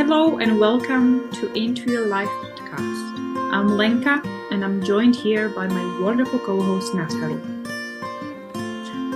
[0.00, 3.52] Hello and welcome to Into Your Life podcast.
[3.52, 7.38] I'm Lenka and I'm joined here by my wonderful co host Natalie.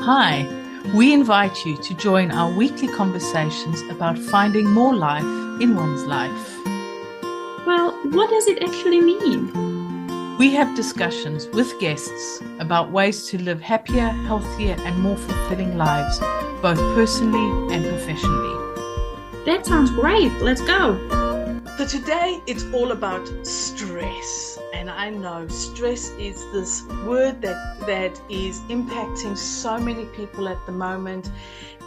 [0.02, 0.46] Hi,
[0.94, 5.24] we invite you to join our weekly conversations about finding more life
[5.62, 6.60] in one's life.
[7.66, 10.36] Well, what does it actually mean?
[10.36, 16.18] We have discussions with guests about ways to live happier, healthier, and more fulfilling lives,
[16.60, 18.63] both personally and professionally.
[19.46, 20.32] That sounds great.
[20.40, 20.96] Let's go.
[21.76, 24.58] So, today it's all about stress.
[24.72, 30.64] And I know stress is this word that, that is impacting so many people at
[30.64, 31.30] the moment.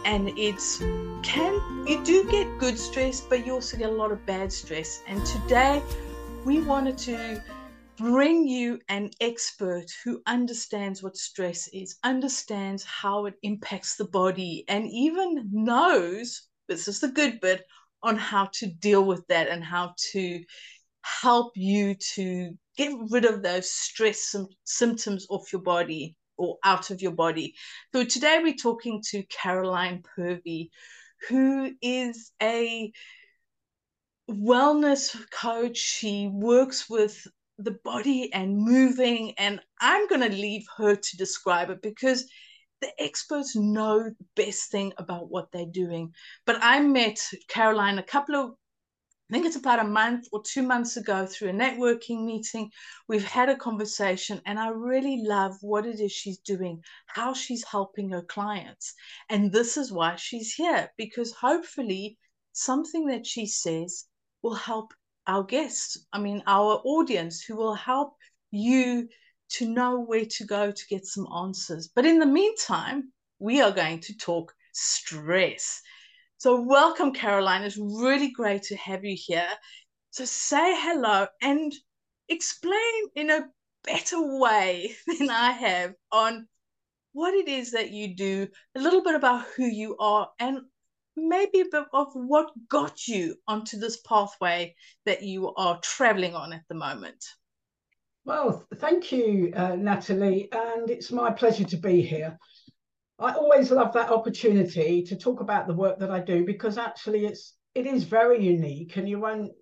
[0.04, 0.78] And it's
[1.22, 5.02] can you do get good stress, but you also get a lot of bad stress.
[5.08, 5.82] And today
[6.44, 7.42] we wanted to
[7.96, 14.64] bring you an expert who understands what stress is, understands how it impacts the body,
[14.68, 17.64] and even knows this is the good bit
[18.02, 20.42] on how to deal with that and how to
[21.02, 27.02] help you to get rid of those stress symptoms off your body or out of
[27.02, 27.54] your body.
[27.92, 30.70] So today we're talking to Caroline Purvey,
[31.28, 32.92] who is a
[34.30, 35.76] wellness coach.
[35.76, 37.26] She works with
[37.58, 42.24] the body and moving, and I'm going to leave her to describe it because
[42.80, 46.14] the experts know the best thing about what they're doing.
[46.46, 48.54] But I met Caroline a couple of
[49.30, 52.70] I think it's about a month or two months ago through a networking meeting.
[53.08, 57.62] We've had a conversation, and I really love what it is she's doing, how she's
[57.62, 58.94] helping her clients.
[59.28, 62.16] And this is why she's here, because hopefully,
[62.52, 64.06] something that she says
[64.40, 64.94] will help
[65.26, 68.14] our guests, I mean, our audience, who will help
[68.50, 69.08] you
[69.50, 71.88] to know where to go to get some answers.
[71.88, 75.80] But in the meantime, we are going to talk stress.
[76.38, 77.62] So, welcome, Caroline.
[77.62, 79.50] It's really great to have you here.
[80.10, 81.72] So, say hello and
[82.28, 83.48] explain in a
[83.84, 86.46] better way than I have on
[87.12, 88.46] what it is that you do,
[88.76, 90.60] a little bit about who you are, and
[91.16, 94.74] maybe a bit of what got you onto this pathway
[95.04, 97.24] that you are traveling on at the moment.
[98.28, 102.38] Well, thank you, uh, Natalie, and it's my pleasure to be here.
[103.18, 107.24] I always love that opportunity to talk about the work that I do because actually
[107.24, 109.52] it's it is very unique and you won't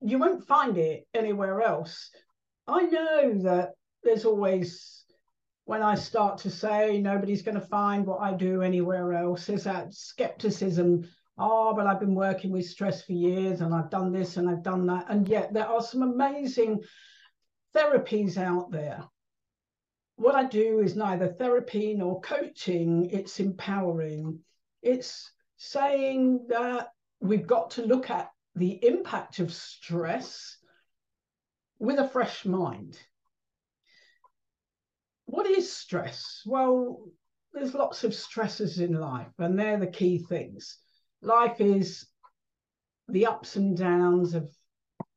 [0.00, 2.12] you won't find it anywhere else.
[2.68, 3.70] I know that
[4.04, 5.04] there's always
[5.64, 9.64] when I start to say nobody's going to find what I do anywhere else, there's
[9.64, 11.10] that skepticism.
[11.36, 14.62] Oh, but I've been working with stress for years and I've done this and I've
[14.62, 15.06] done that.
[15.08, 16.80] And yet there are some amazing
[17.74, 19.04] therapies out there
[20.16, 24.40] what I do is neither therapy nor coaching, it's empowering.
[24.82, 26.88] It's saying that
[27.20, 30.56] we've got to look at the impact of stress
[31.78, 32.98] with a fresh mind.
[35.26, 36.42] What is stress?
[36.46, 37.08] Well,
[37.52, 40.78] there's lots of stresses in life, and they're the key things.
[41.22, 42.06] Life is
[43.08, 44.48] the ups and downs of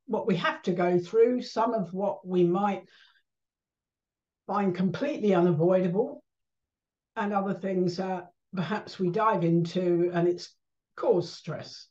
[0.08, 2.84] what we have to go through, some of what we might
[4.48, 6.24] find completely unavoidable,
[7.16, 10.54] and other things that perhaps we dive into and it's
[10.96, 11.88] caused stress.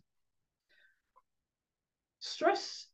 [2.20, 2.86] Stress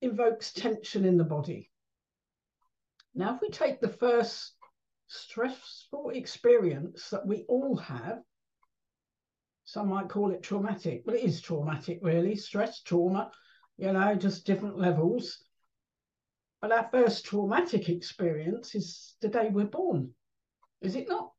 [0.00, 1.70] invokes tension in the body.
[3.14, 4.54] Now, if we take the first
[5.06, 8.18] stressful experience that we all have,
[9.64, 11.02] some might call it traumatic.
[11.06, 12.34] Well, it is traumatic, really.
[12.34, 13.30] Stress, trauma,
[13.82, 15.38] you know, just different levels.
[16.60, 20.10] But our first traumatic experience is the day we're born,
[20.80, 21.32] is it not?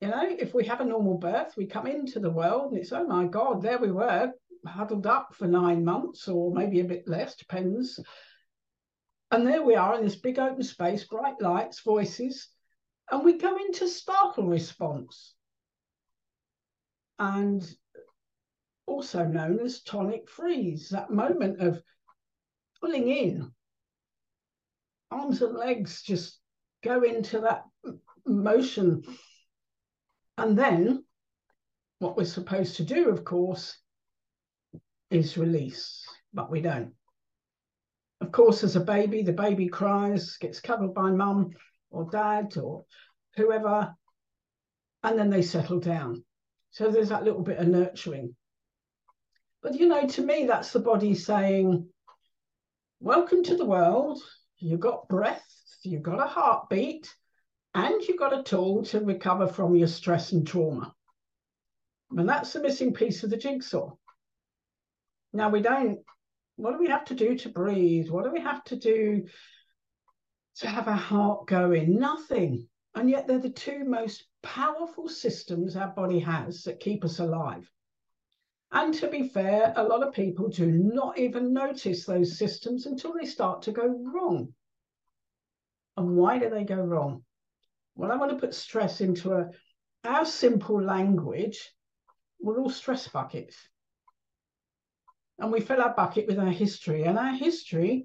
[0.00, 2.92] You know, if we have a normal birth, we come into the world and it's,
[2.92, 4.32] oh my God, there we were,
[4.64, 8.00] huddled up for nine months or maybe a bit less, depends.
[9.30, 12.48] And there we are in this big open space, bright lights, voices,
[13.10, 15.34] and we go into startle response.
[17.18, 17.62] And
[18.88, 21.80] also known as tonic freeze, that moment of
[22.80, 23.50] pulling in
[25.10, 26.38] arms and legs just
[26.82, 27.64] go into that
[28.26, 29.02] motion.
[30.36, 31.04] And then
[31.98, 33.78] what we're supposed to do, of course,
[35.10, 36.92] is release, but we don't.
[38.20, 41.50] Of course, as a baby, the baby cries, gets cuddled by mum
[41.90, 42.84] or dad or
[43.36, 43.94] whoever,
[45.02, 46.24] and then they settle down.
[46.70, 48.34] So there's that little bit of nurturing.
[49.68, 51.86] But you know, to me, that's the body saying,
[53.00, 54.18] Welcome to the world
[54.56, 55.44] you've got breath,
[55.82, 57.14] you've got a heartbeat,
[57.74, 60.94] and you've got a tool to recover from your stress and trauma.
[62.12, 63.90] And that's the missing piece of the jigsaw.
[65.34, 65.98] Now we don't,
[66.56, 68.08] what do we have to do to breathe?
[68.08, 69.26] What do we have to do
[70.60, 71.98] to have our heart going?
[71.98, 72.66] Nothing.
[72.94, 77.70] And yet they're the two most powerful systems our body has that keep us alive.
[78.70, 83.14] And to be fair, a lot of people do not even notice those systems until
[83.14, 84.52] they start to go wrong.
[85.96, 87.24] And why do they go wrong?
[87.94, 89.50] Well, I want to put stress into a
[90.04, 91.70] our simple language.
[92.40, 93.56] We're all stress buckets.
[95.38, 97.04] And we fill our bucket with our history.
[97.04, 98.04] And our history,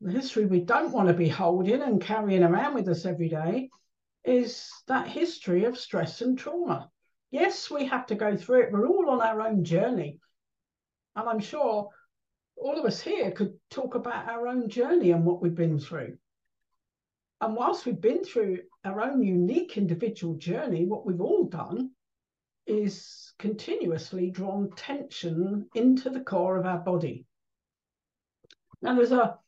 [0.00, 3.70] the history we don't want to be holding and carrying around with us every day,
[4.24, 6.90] is that history of stress and trauma.
[7.32, 8.72] Yes, we have to go through it.
[8.72, 10.20] We're all on our own journey.
[11.16, 11.88] And I'm sure
[12.56, 16.18] all of us here could talk about our own journey and what we've been through.
[17.40, 21.92] And whilst we've been through our own unique individual journey, what we've all done
[22.66, 27.24] is continuously drawn tension into the core of our body.
[28.82, 29.38] Now, there's a,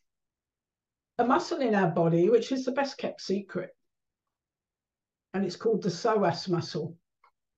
[1.19, 3.71] a muscle in our body which is the best kept secret,
[5.35, 6.97] and it's called the psoas muscle.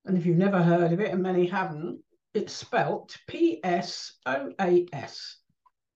[0.07, 2.01] And if you've never heard of it, and many haven't,
[2.33, 5.39] it's spelt P S O A S.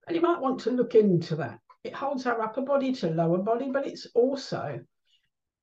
[0.06, 1.60] And you might want to look into that.
[1.84, 4.80] It holds our upper body to lower body, but it's also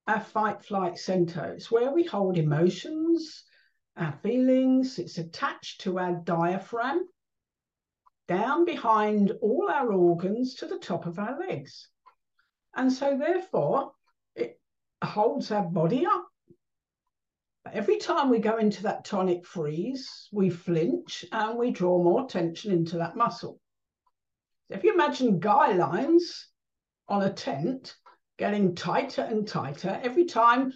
[0.07, 1.51] our fight flight center.
[1.53, 3.44] It's where we hold emotions,
[3.97, 4.97] our feelings.
[4.97, 7.05] It's attached to our diaphragm,
[8.29, 11.89] down behind all our organs to the top of our legs.
[12.75, 13.91] And so, therefore,
[14.35, 14.59] it
[15.03, 16.27] holds our body up
[17.73, 22.71] Every time we go into that tonic freeze, we flinch and we draw more tension
[22.71, 23.59] into that muscle.
[24.69, 26.49] If you imagine guy lines
[27.07, 27.95] on a tent
[28.37, 30.73] getting tighter and tighter, every time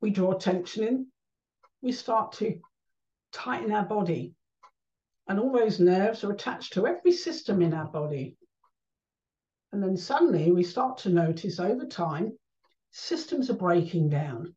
[0.00, 1.06] we draw tension in,
[1.82, 2.60] we start to
[3.32, 4.34] tighten our body.
[5.26, 8.36] And all those nerves are attached to every system in our body.
[9.72, 12.38] And then suddenly we start to notice over time,
[12.90, 14.54] systems are breaking down.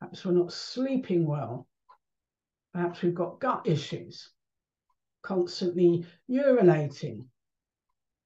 [0.00, 1.68] Perhaps we're not sleeping well.
[2.72, 4.30] Perhaps we've got gut issues,
[5.22, 7.26] constantly urinating.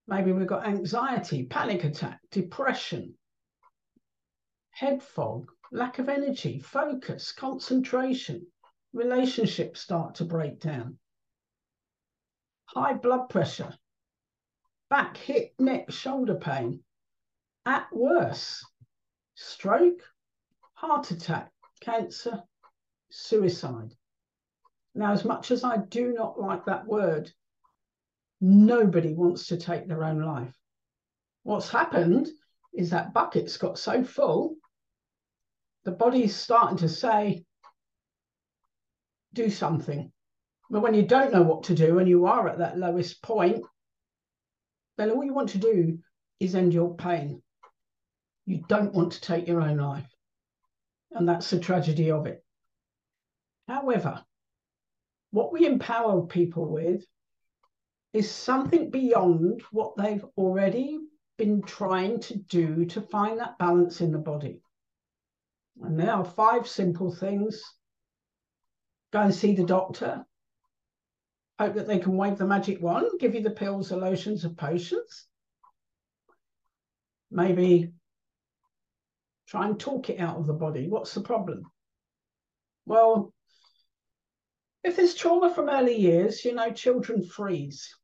[0.06, 3.15] Maybe we've got anxiety, panic attack, depression,
[4.71, 8.47] head fog, lack of energy, focus, concentration.
[8.93, 10.99] Relationships start to break down.
[12.67, 13.75] High blood pressure,
[14.91, 16.85] back, hip, neck, shoulder pain.
[17.67, 18.65] At worst,
[19.35, 20.03] stroke,
[20.75, 21.50] heart attack,
[21.85, 22.43] cancer,
[23.11, 23.95] suicide.
[24.95, 27.31] Now, as much as I do not like that word,
[28.41, 30.55] nobody wants to take their own life.
[31.43, 32.29] What's happened
[32.73, 34.57] is that bucket's got so full,
[35.85, 37.45] the body's starting to say,
[39.35, 40.11] do something.
[40.71, 43.65] But when you don't know what to do and you are at that lowest point,
[44.97, 45.99] then all you want to do
[46.41, 47.43] is end your pain.
[48.47, 50.14] You don't want to take your own life.
[51.15, 52.45] And that's the tragedy of it.
[53.69, 54.23] However,
[55.31, 57.05] what we empower people with
[58.13, 60.99] is something beyond what they've already
[61.37, 64.61] been trying to do to find that balance in the body.
[65.83, 67.63] And there are five simple things.
[69.13, 70.25] Go and see the doctor.
[71.59, 74.51] Hope that they can wave the magic wand, give you the pills, the lotions, the
[74.51, 75.27] potions.
[77.31, 77.93] Maybe
[79.55, 80.89] Try and talk it out of the body.
[80.89, 81.63] What's the problem?
[82.87, 83.32] Well,
[84.82, 87.94] if there's trauma from early years, you know, children freeze,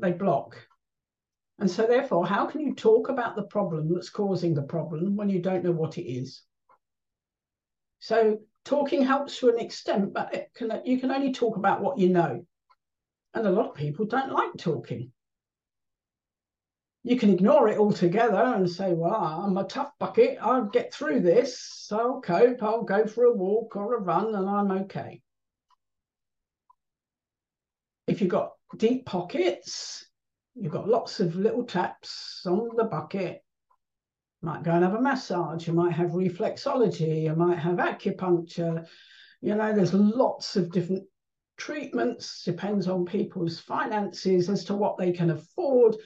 [0.00, 0.58] they block.
[1.58, 5.30] And so, therefore, how can you talk about the problem that's causing the problem when
[5.30, 6.42] you don't know what it is?
[8.00, 12.10] So, talking helps to an extent, but can, you can only talk about what you
[12.10, 12.44] know.
[13.32, 15.10] And a lot of people don't like talking
[17.02, 20.38] you can ignore it altogether and say, well, I'm a tough bucket.
[20.40, 21.58] I'll get through this.
[21.58, 22.62] So I'll cope.
[22.62, 25.22] I'll go for a walk or a run and I'm okay.
[28.06, 30.04] If you've got deep pockets,
[30.54, 33.42] you've got lots of little taps on the bucket.
[34.42, 35.66] You might go and have a massage.
[35.66, 37.22] You might have reflexology.
[37.22, 38.86] You might have acupuncture.
[39.40, 41.04] You know, there's lots of different
[41.56, 42.42] treatments.
[42.44, 45.96] Depends on people's finances as to what they can afford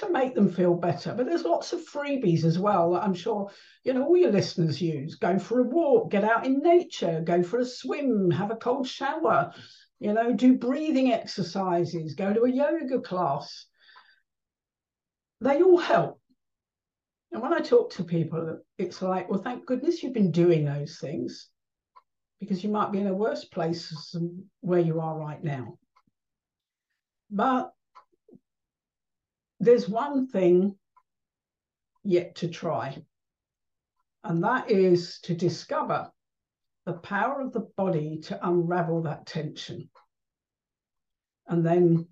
[0.00, 1.14] to make them feel better.
[1.14, 3.50] But there's lots of freebies as well that I'm sure
[3.84, 5.16] you know all your listeners use.
[5.16, 8.86] Go for a walk, get out in nature, go for a swim, have a cold
[8.88, 9.52] shower,
[9.98, 13.66] you know, do breathing exercises, go to a yoga class.
[15.40, 16.20] They all help.
[17.32, 20.98] And when I talk to people, it's like, well, thank goodness you've been doing those
[20.98, 21.48] things.
[22.40, 25.78] because you might be in a worse place than where you are right now.
[27.30, 27.72] But
[29.60, 30.76] there's one thing
[32.04, 33.02] yet to try,
[34.24, 36.10] and that is to discover
[36.84, 39.88] the power of the body to unravel that tension.
[41.48, 42.06] And then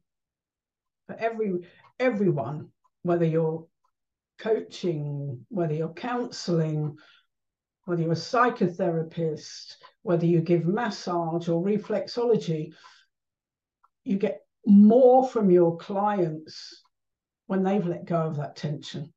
[1.07, 1.67] for every
[1.99, 2.71] everyone,
[3.03, 3.67] whether you're
[4.39, 6.97] coaching, whether you're counseling,
[7.85, 12.73] whether you're a psychotherapist, whether you give massage or reflexology,
[14.05, 16.84] you get more from your clients
[17.47, 19.13] when they've let go of that tension.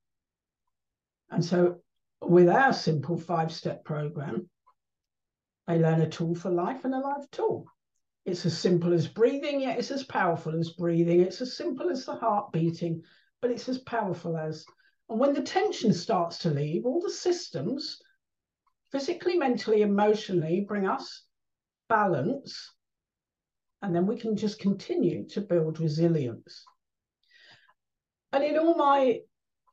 [1.30, 1.82] And so,
[2.22, 4.50] with our simple five step program,
[5.68, 7.68] they learn a tool for life and a life tool.
[8.26, 11.22] It's as simple as breathing, yet it's as powerful as breathing.
[11.22, 13.04] It's as simple as the heart beating,
[13.42, 14.66] but it's as powerful as.
[15.10, 18.02] And when the tension starts to leave, all the systems,
[18.92, 21.24] physically, mentally, emotionally, bring us
[21.88, 22.74] balance.
[23.82, 26.66] And then we can just continue to build resilience.
[28.34, 29.22] And in all my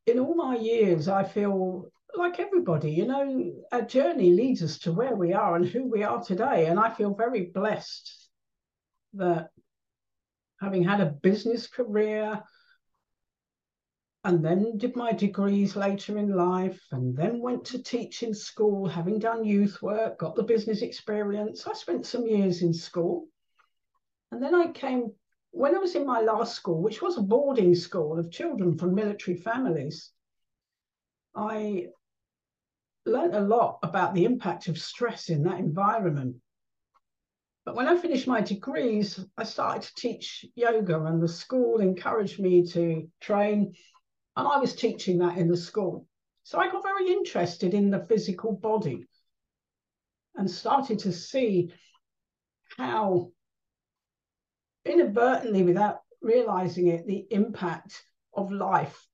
[0.07, 4.93] in all my years, I feel like everybody, you know, a journey leads us to
[4.93, 6.67] where we are and who we are today.
[6.67, 8.29] And I feel very blessed
[9.15, 9.49] that
[10.61, 12.43] having had a business career
[14.25, 19.19] and then did my degrees later in life and then went to teaching school, having
[19.19, 21.67] done youth work, got the business experience.
[21.67, 23.27] I spent some years in school.
[24.33, 25.13] And then I came,
[25.55, 28.95] when I was in my last school, which was a boarding school of children from
[28.95, 30.11] military families,
[31.35, 31.87] I
[33.07, 36.37] learned a lot about the impact of stress in that environment.
[37.65, 42.41] But when I finished my degrees, I started to teach yoga, and the school encouraged
[42.41, 43.75] me to train.
[44.37, 46.07] And I was teaching that in the school.
[46.43, 49.07] So I got very interested in the physical body
[50.35, 51.73] and started to see
[52.77, 53.31] how,
[54.85, 58.03] inadvertently, without realizing it, the impact
[58.35, 59.07] of life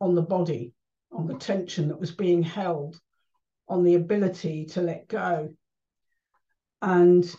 [0.00, 0.74] on the body,
[1.12, 2.98] on the tension that was being held
[3.68, 5.48] on the ability to let go
[6.82, 7.34] and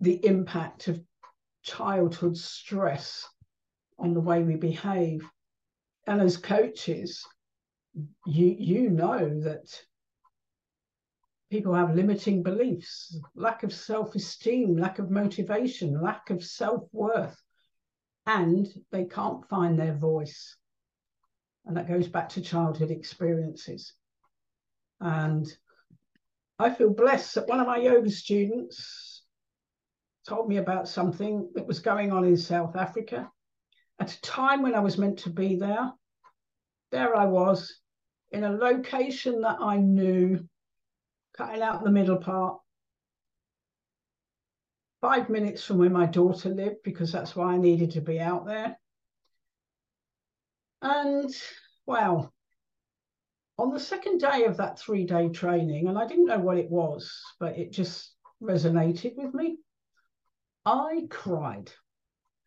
[0.00, 1.00] the impact of
[1.62, 3.28] childhood stress
[3.98, 5.24] on the way we behave.
[6.06, 7.24] And as coaches,
[8.26, 9.80] you you know that
[11.54, 17.40] people have limiting beliefs, lack of self-esteem, lack of motivation, lack of self-worth,
[18.26, 20.56] and they can't find their voice.
[21.64, 23.92] And that goes back to childhood experiences.
[25.00, 25.46] And
[26.58, 29.22] I feel blessed that one of my yoga students
[30.26, 33.30] told me about something that was going on in South Africa
[34.00, 35.92] at a time when I was meant to be there.
[36.90, 37.78] There I was
[38.32, 40.48] in a location that I knew,
[41.36, 42.60] cutting out the middle part,
[45.00, 48.46] five minutes from where my daughter lived, because that's why I needed to be out
[48.46, 48.78] there.
[50.80, 51.34] And
[51.86, 52.32] well,
[53.58, 56.70] on the second day of that three day training, and I didn't know what it
[56.70, 59.58] was, but it just resonated with me.
[60.66, 61.70] I cried.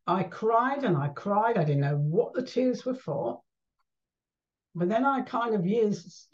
[0.06, 1.58] I cried and I cried.
[1.58, 3.41] I didn't know what the tears were for.
[4.74, 6.27] But then I kind of years,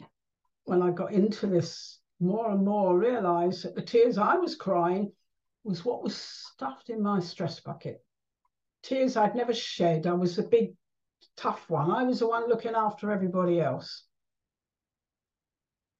[0.64, 5.12] when I got into this more and more, realized that the tears I was crying
[5.64, 8.04] was what was stuffed in my stress bucket.
[8.82, 10.06] Tears I'd never shed.
[10.06, 10.74] I was the big,
[11.36, 11.90] tough one.
[11.90, 14.04] I was the one looking after everybody else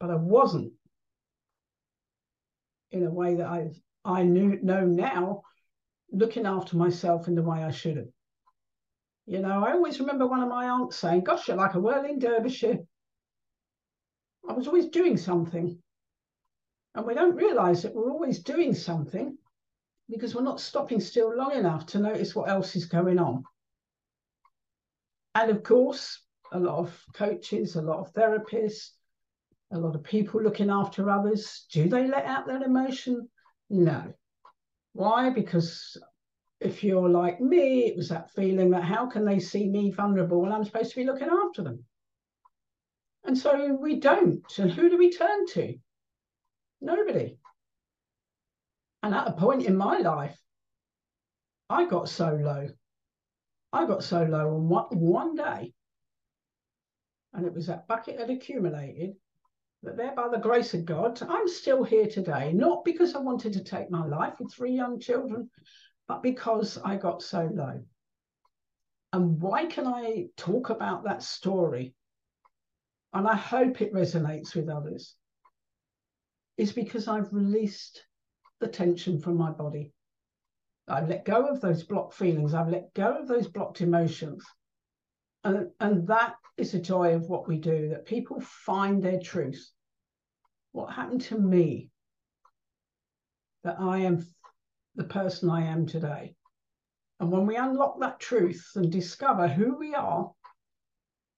[0.05, 0.73] but I wasn't
[2.91, 3.71] in a way that I
[4.05, 5.43] I knew know now,
[6.13, 8.09] looking after myself in the way I should have.
[9.25, 12.19] You know, I always remember one of my aunts saying, "Gosh, you're like a whirling
[12.19, 12.81] derbyshire."
[14.47, 15.83] I was always doing something,
[16.95, 19.37] and we don't realise that we're always doing something
[20.09, 23.45] because we're not stopping still long enough to notice what else is going on.
[25.35, 26.21] And of course,
[26.53, 28.91] a lot of coaches, a lot of therapists,
[29.73, 31.67] a lot of people looking after others.
[31.73, 33.29] Do they let out that emotion?
[33.71, 34.15] No.
[34.93, 35.31] Why?
[35.31, 35.97] Because
[36.61, 40.41] if you're like me, it was that feeling that how can they see me vulnerable
[40.41, 41.85] when I'm supposed to be looking after them?
[43.25, 44.45] And so we don't.
[44.59, 45.75] And who do we turn to?
[46.85, 47.39] Nobody.
[49.03, 50.39] And at a point in my life,
[51.71, 52.69] I got so low.
[53.73, 55.73] I got so low on one, one day.
[57.33, 59.15] And it was that bucket had accumulated
[59.83, 63.55] that there, by the grace of God, I'm still here today, not because I wanted
[63.55, 65.51] to take my life with three young children,
[66.07, 67.83] but because I got so low.
[69.15, 71.95] And why can I talk about that story?
[73.15, 75.17] And I hope it resonates with others.
[76.57, 78.07] Is because I've released
[78.61, 79.93] the tension from my body.
[80.87, 82.55] I've let go of those blocked feelings.
[82.55, 84.45] I've let go of those blocked emotions.
[85.43, 89.69] And, and that is the joy of what we do, that people find their truth.
[90.73, 91.91] What happened to me?
[93.65, 94.25] That I am
[94.95, 96.37] the person I am today.
[97.19, 100.31] And when we unlock that truth and discover who we are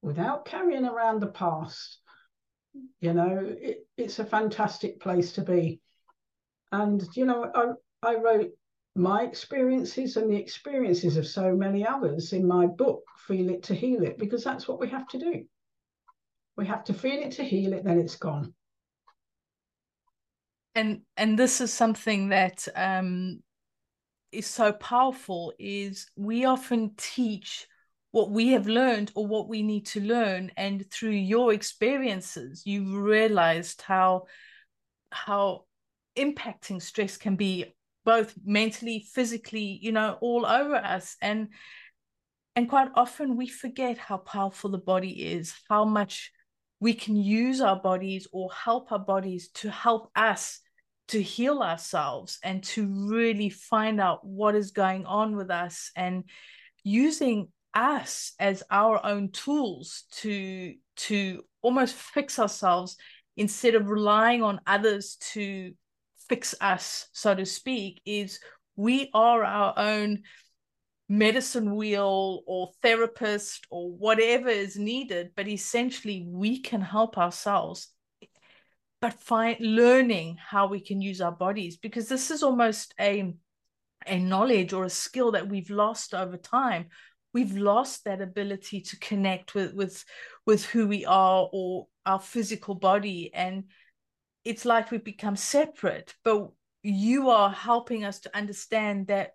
[0.01, 1.99] without carrying around the past,
[2.99, 5.81] you know, it, it's a fantastic place to be.
[6.71, 8.51] And, you know, I, I wrote
[8.95, 13.75] my experiences and the experiences of so many others in my book, Feel It to
[13.75, 15.45] Heal It, because that's what we have to do.
[16.57, 18.53] We have to feel it to heal it, then it's gone.
[20.73, 23.41] And and this is something that um,
[24.31, 27.67] is so powerful is we often teach
[28.11, 30.51] what we have learned or what we need to learn.
[30.57, 34.23] And through your experiences you've realized how
[35.11, 35.65] how
[36.17, 41.15] impacting stress can be both mentally physically you know all over us.
[41.21, 41.49] And
[42.55, 46.31] and quite often we forget how powerful the body is how much
[46.79, 50.59] we can use our bodies or help our bodies to help us
[51.07, 55.91] to heal ourselves and to really find out what is going on with us.
[55.95, 56.25] And
[56.83, 62.97] using us as our own tools to to almost fix ourselves
[63.37, 65.73] instead of relying on others to
[66.27, 68.39] fix us, so to speak, is
[68.75, 70.23] we are our own
[71.07, 77.89] medicine wheel or therapist or whatever is needed, but essentially we can help ourselves.
[78.99, 83.35] But find learning how we can use our bodies because this is almost a
[84.05, 86.87] a knowledge or a skill that we've lost over time
[87.33, 90.03] we've lost that ability to connect with with
[90.45, 93.65] with who we are or our physical body and
[94.47, 96.49] it's like we've become separate, but
[96.81, 99.31] you are helping us to understand that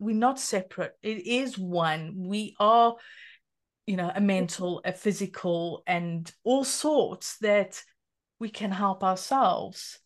[0.00, 0.96] we're not separate.
[1.02, 2.14] It is one.
[2.16, 2.96] We are,
[3.86, 7.80] you know, a mental, a physical, and all sorts that
[8.40, 10.00] we can help ourselves.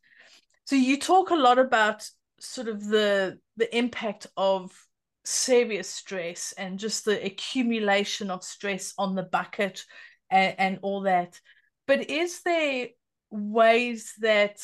[0.66, 2.06] So you talk a lot about
[2.38, 4.72] sort of the the impact of
[5.24, 9.84] serious stress and just the accumulation of stress on the bucket
[10.30, 11.40] and, and all that.
[11.87, 12.88] But is there
[13.30, 14.60] ways that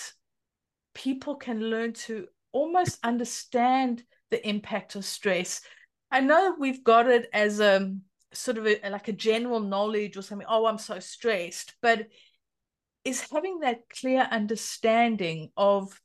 [0.94, 5.60] people can learn to almost understand the impact of stress.
[6.10, 7.94] I know we've got it as a
[8.32, 10.46] sort of a, like a general knowledge or something.
[10.48, 12.06] Oh, I'm so stressed, but
[13.04, 16.00] is having that clear understanding of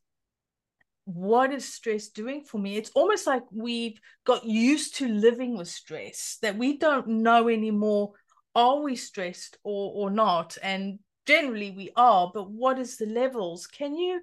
[1.05, 5.67] what is stress doing for me it's almost like we've got used to living with
[5.67, 8.11] stress that we don't know anymore
[8.55, 13.67] are we stressed or or not and generally we are, but what is the levels?
[13.67, 14.21] Can you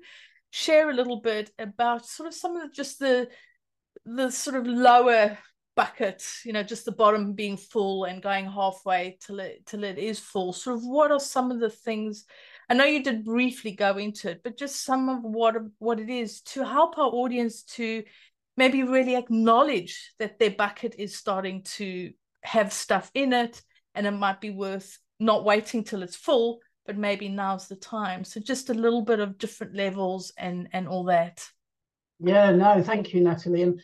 [0.50, 3.28] share a little bit about sort of some of the, just the
[4.04, 5.38] the sort of lower
[5.76, 9.98] bucket, you know, just the bottom being full and going halfway till it till it
[9.98, 10.52] is full.
[10.52, 12.24] Sort of what are some of the things?
[12.72, 16.08] I know you did briefly go into it, but just some of what what it
[16.08, 18.02] is to help our audience to
[18.56, 23.60] maybe really acknowledge that their bucket is starting to have stuff in it
[23.94, 28.24] and it might be worth not waiting till it's full but maybe now's the time.
[28.24, 31.46] So just a little bit of different levels and and all that.
[32.20, 33.64] Yeah, no, thank you, Natalie.
[33.64, 33.80] And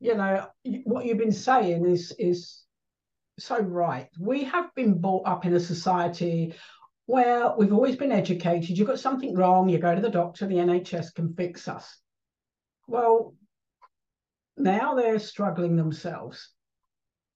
[0.00, 0.48] you know
[0.82, 2.64] what you've been saying is is
[3.38, 4.08] so right.
[4.18, 6.56] We have been brought up in a society
[7.06, 8.78] where we've always been educated.
[8.78, 11.98] You've got something wrong, you go to the doctor, the NHS can fix us.
[12.86, 13.34] Well,
[14.56, 16.50] now they're struggling themselves.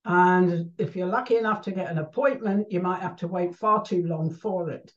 [0.05, 3.83] And if you're lucky enough to get an appointment, you might have to wait far
[3.83, 4.91] too long for it.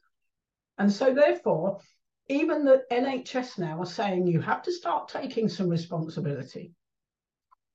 [0.78, 1.80] And so, therefore,
[2.28, 6.72] even the NHS now are saying you have to start taking some responsibility.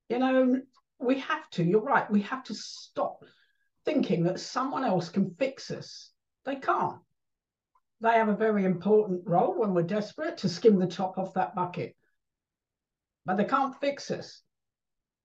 [0.07, 0.61] You know,
[0.99, 3.25] we have to, you're right, we have to stop
[3.83, 6.11] thinking that someone else can fix us.
[6.45, 6.99] They can't.
[8.01, 11.55] They have a very important role when we're desperate to skim the top off that
[11.55, 11.95] bucket,
[13.25, 14.41] but they can't fix us.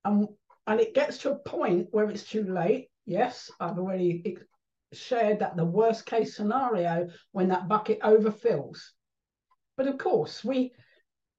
[0.05, 0.29] And,
[0.67, 2.89] and it gets to a point where it's too late.
[3.05, 4.39] Yes, I've already
[4.93, 8.79] shared that the worst case scenario when that bucket overfills.
[9.77, 10.73] But of course, we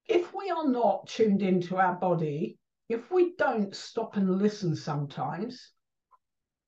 [0.08, 2.58] if we are not tuned into our body,
[2.90, 5.72] if we don't stop and listen sometimes,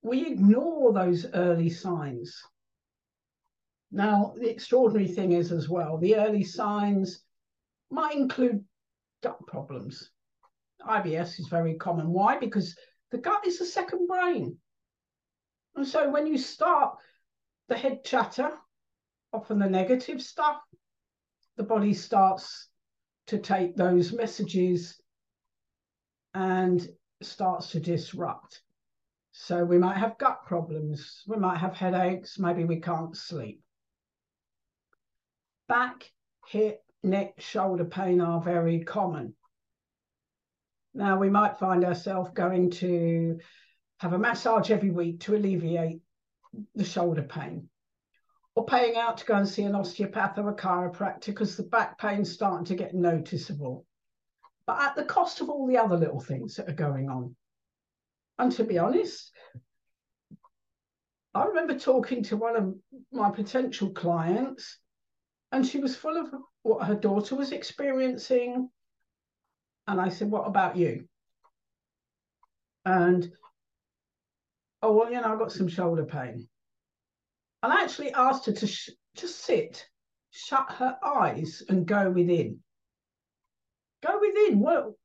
[0.02, 2.41] we ignore those early signs.
[3.93, 7.23] Now, the extraordinary thing is as well, the early signs
[7.91, 8.65] might include
[9.21, 10.10] gut problems.
[10.82, 12.12] IBS is very common.
[12.12, 12.39] Why?
[12.39, 12.75] Because
[13.12, 14.58] the gut is the second brain.
[15.75, 16.97] And so when you start
[17.69, 18.51] the head chatter,
[19.32, 20.60] often the negative stuff,
[21.56, 22.69] the body starts
[23.27, 24.99] to take those messages
[26.34, 26.88] and
[27.21, 28.63] starts to disrupt.
[29.34, 33.62] So we might have gut problems, we might have headaches, maybe we can't sleep.
[35.67, 36.12] Back,
[36.47, 39.36] hip, neck, shoulder pain are very common.
[40.93, 43.39] Now, we might find ourselves going to
[43.97, 46.02] have a massage every week to alleviate
[46.76, 47.69] the shoulder pain,
[48.54, 51.97] or paying out to go and see an osteopath or a chiropractor because the back
[51.97, 53.86] pain's starting to get noticeable,
[54.67, 57.36] but at the cost of all the other little things that are going on.
[58.38, 59.32] And to be honest,
[61.34, 62.76] I remember talking to one of
[63.12, 64.78] my potential clients,
[65.54, 68.70] and she was full of what her daughter was experiencing.
[69.88, 71.08] And I said, What about you?
[72.86, 73.32] And
[74.82, 76.50] oh, well, you know, I've got some shoulder pain.
[77.62, 79.88] And I actually asked her to sh- just sit,
[80.32, 82.60] shut her eyes, and go within.
[84.06, 84.60] Go within.
[84.60, 84.98] Well,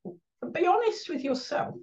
[0.52, 1.74] be honest with yourself.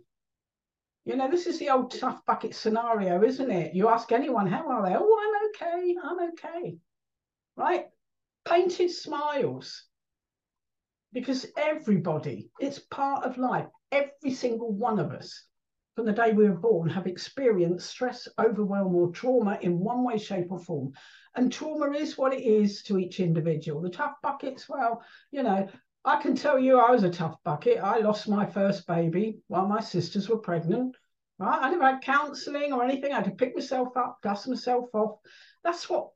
[1.05, 3.75] You know, this is the old tough bucket scenario, isn't it?
[3.75, 4.95] You ask anyone, how are they?
[4.97, 5.95] Oh, I'm okay.
[6.03, 6.77] I'm okay.
[7.55, 7.85] Right?
[8.47, 9.83] Painted smiles.
[11.13, 13.67] Because everybody, it's part of life.
[13.91, 15.45] Every single one of us,
[15.95, 20.17] from the day we were born, have experienced stress, overwhelm, or trauma in one way,
[20.17, 20.91] shape, or form.
[21.35, 23.81] And trauma is what it is to each individual.
[23.81, 25.67] The tough buckets, well, you know,
[26.03, 27.79] I can tell you I was a tough bucket.
[27.79, 30.95] I lost my first baby while my sisters were pregnant.
[31.39, 31.59] Right?
[31.61, 33.11] I never had counselling or anything.
[33.11, 35.17] I had to pick myself up, dust myself off.
[35.63, 36.09] That's what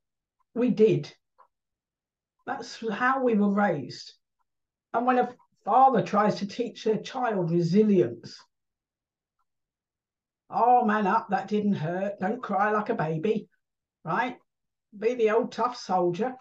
[0.54, 1.12] we did.
[2.50, 4.12] That's how we were raised.
[4.96, 5.30] And when a
[5.66, 8.36] father tries to teach their child resilience,
[10.50, 12.20] oh man up, that didn't hurt.
[12.20, 13.48] Don't cry like a baby,
[14.04, 14.36] right?
[14.98, 16.34] Be the old tough soldier.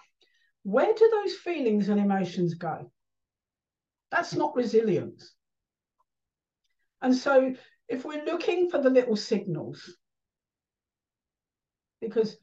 [0.63, 2.91] Where do those feelings and emotions go?
[4.11, 5.35] That's not resilience.
[7.03, 7.55] And so,
[7.87, 9.95] if we're looking for the little signals,
[12.01, 12.39] because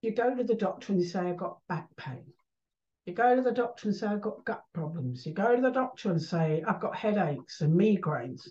[0.00, 2.32] you go to the doctor and you say, I've got back pain.
[3.08, 5.24] You go to the doctor and say, I've got gut problems.
[5.24, 8.50] You go to the doctor and say, I've got headaches and migraines.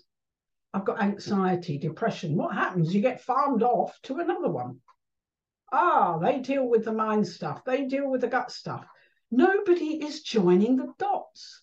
[0.74, 2.34] I've got anxiety, depression.
[2.34, 2.92] What happens?
[2.92, 4.80] You get farmed off to another one.
[5.70, 8.84] Ah, they deal with the mind stuff, they deal with the gut stuff.
[9.30, 11.62] Nobody is joining the dots.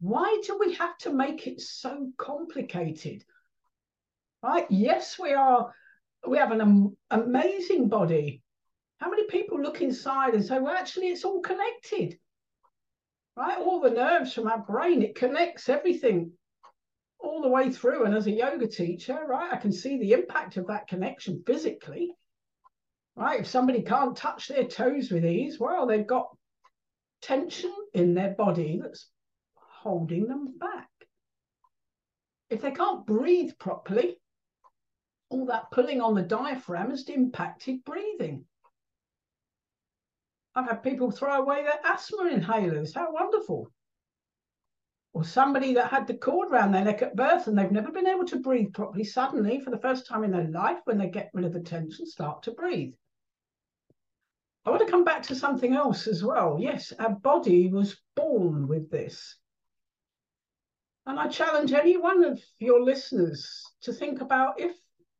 [0.00, 3.24] Why do we have to make it so complicated?
[4.42, 4.66] Right?
[4.70, 5.72] Yes, we are.
[6.26, 8.42] We have an um, amazing body.
[8.98, 12.18] How many people look inside and say, well, actually, it's all connected?
[13.36, 13.58] Right?
[13.58, 16.32] All the nerves from our brain, it connects everything
[17.18, 18.04] all the way through.
[18.04, 22.12] And as a yoga teacher, right, I can see the impact of that connection physically.
[23.16, 23.40] Right?
[23.40, 26.28] If somebody can't touch their toes with ease, well, they've got
[27.22, 29.08] tension in their body that's
[29.56, 30.88] holding them back.
[32.50, 34.16] If they can't breathe properly,
[35.30, 38.44] all that pulling on the diaphragm has impacted breathing.
[40.54, 42.94] I've had people throw away their asthma inhalers.
[42.94, 43.70] How wonderful.
[45.12, 48.06] Or somebody that had the cord around their neck at birth and they've never been
[48.06, 51.30] able to breathe properly, suddenly, for the first time in their life, when they get
[51.32, 52.94] rid of the tension, start to breathe.
[54.64, 56.56] I want to come back to something else as well.
[56.58, 59.36] Yes, our body was born with this.
[61.06, 64.74] And I challenge any one of your listeners to think about if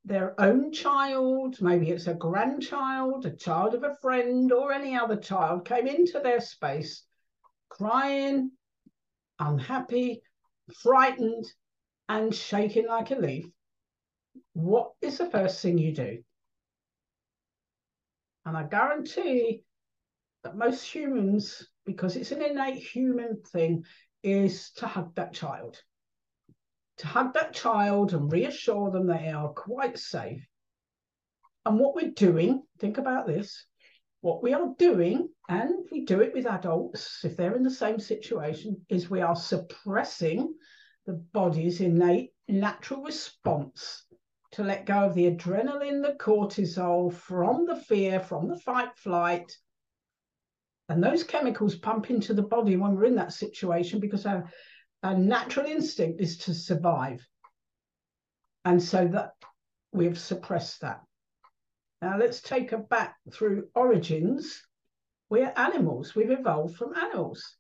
[0.05, 5.17] their own child, maybe it's a grandchild, a child of a friend, or any other
[5.17, 7.05] child came into their space
[7.69, 8.51] crying,
[9.39, 10.23] unhappy,
[10.83, 11.45] frightened,
[12.09, 13.47] and shaking like a leaf.
[14.53, 16.19] What is the first thing you do?
[18.47, 19.65] And I guarantee
[20.45, 23.85] that most humans, because it's an innate human thing,
[24.23, 25.83] is to hug that child.
[26.99, 30.47] To hug that child and reassure them they are quite safe.
[31.67, 33.67] And what we're doing, think about this,
[34.21, 37.99] what we are doing, and we do it with adults if they're in the same
[37.99, 40.55] situation, is we are suppressing
[41.07, 44.07] the body's innate natural response
[44.53, 49.51] to let go of the adrenaline, the cortisol from the fear, from the fight flight,
[50.89, 54.51] and those chemicals pump into the body when we're in that situation because our,
[55.05, 57.25] our natural instinct is to survive.
[58.65, 59.33] And so that
[59.93, 61.03] we've suppressed that.
[62.01, 64.63] Now let's take a back through origins.
[65.29, 66.15] We're animals.
[66.15, 67.57] We've evolved from animals.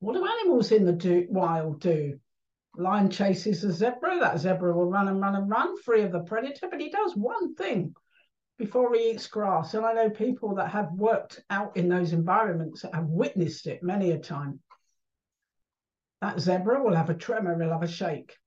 [0.00, 2.18] What do animals in the do, wild do?
[2.76, 4.18] Lion chases a zebra.
[4.18, 7.14] That zebra will run and run and run free of the predator, but he does
[7.14, 7.94] one thing
[8.58, 9.74] before he eats grass.
[9.74, 13.82] And I know people that have worked out in those environments that have witnessed it
[13.82, 14.60] many a time.
[16.22, 18.38] That zebra will have a tremor, will have a shake.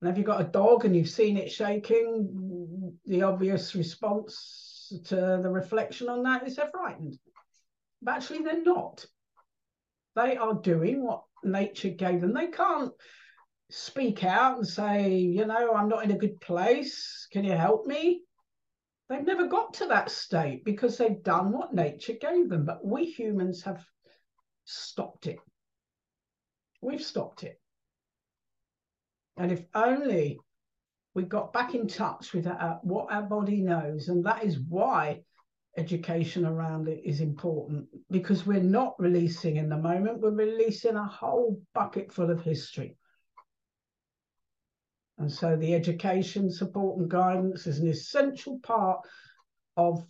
[0.00, 5.14] And if you've got a dog and you've seen it shaking, the obvious response to
[5.14, 7.18] the reflection on that is they're frightened.
[8.00, 9.04] But actually, they're not.
[10.16, 12.32] They are doing what nature gave them.
[12.32, 12.92] They can't
[13.70, 17.28] speak out and say, you know, I'm not in a good place.
[17.30, 18.22] Can you help me?
[19.10, 22.64] They've never got to that state because they've done what nature gave them.
[22.64, 23.84] But we humans have
[24.64, 25.38] stopped it.
[26.80, 27.60] We've stopped it.
[29.36, 30.38] And if only
[31.14, 35.22] we got back in touch with our, what our body knows, and that is why
[35.76, 41.06] education around it is important because we're not releasing in the moment, we're releasing a
[41.06, 42.96] whole bucket full of history.
[45.18, 49.00] And so the education, support, and guidance is an essential part
[49.76, 50.04] of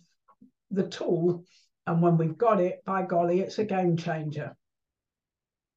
[0.69, 1.43] the tool.
[1.87, 4.55] And when we've got it, by golly, it's a game changer.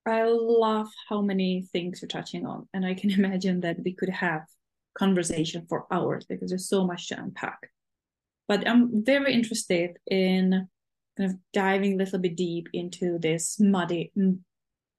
[0.07, 2.69] I love how many things you're touching on.
[2.75, 4.43] And I can imagine that we could have
[4.95, 7.59] conversation for hours because there's so much to unpack.
[8.49, 10.69] But I'm very interested in
[11.17, 14.13] kind of diving a little bit deep into this muddy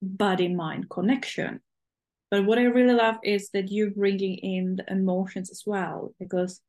[0.01, 1.59] body mind connection
[2.33, 6.61] but what I really love is that you're bringing in the emotions as well, because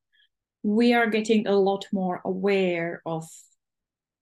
[0.63, 3.25] we are getting a lot more aware of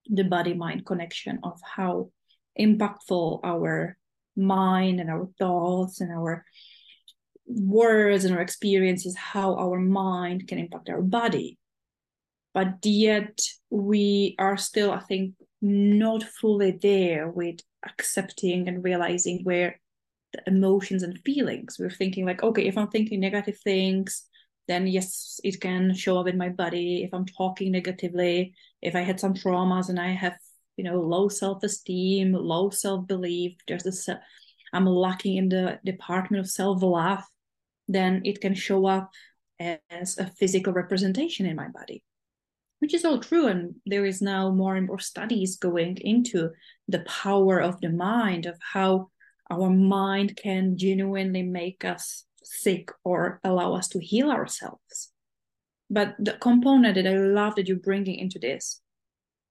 [0.05, 2.11] the body mind connection, of how
[2.57, 3.97] impactful our
[4.35, 6.45] mind and our thoughts and our
[7.45, 11.57] words and our experiences, how our mind can impact our body.
[12.53, 19.79] But yet, we are still, I think, not fully there with accepting and realizing where
[20.33, 21.77] the emotions and feelings.
[21.79, 24.25] We're thinking like, okay, if I'm thinking negative things,
[24.67, 27.03] then yes, it can show up in my body.
[27.03, 30.37] If I'm talking negatively, if I had some traumas and I have,
[30.77, 34.17] you know, low self-esteem, low self-belief, there's this, uh,
[34.73, 37.23] I'm lacking in the department of self-love,
[37.87, 39.11] then it can show up
[39.59, 42.03] as a physical representation in my body
[42.83, 46.49] which is all true and there is now more and more studies going into
[46.89, 49.09] the power of the mind of how
[49.49, 55.13] our mind can genuinely make us sick or allow us to heal ourselves.
[55.89, 58.81] But the component that I love that you're bringing into this,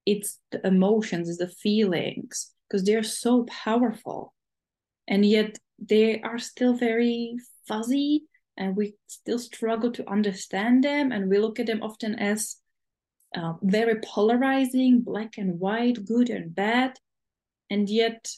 [0.06, 4.34] it's the emotions, it's the feelings, because they're so powerful.
[5.08, 7.36] And yet they are still very
[7.66, 8.24] fuzzy
[8.56, 11.12] and we still struggle to understand them.
[11.12, 12.56] And we look at them often as
[13.34, 16.98] uh, very polarizing, black and white, good and bad.
[17.70, 18.28] And yet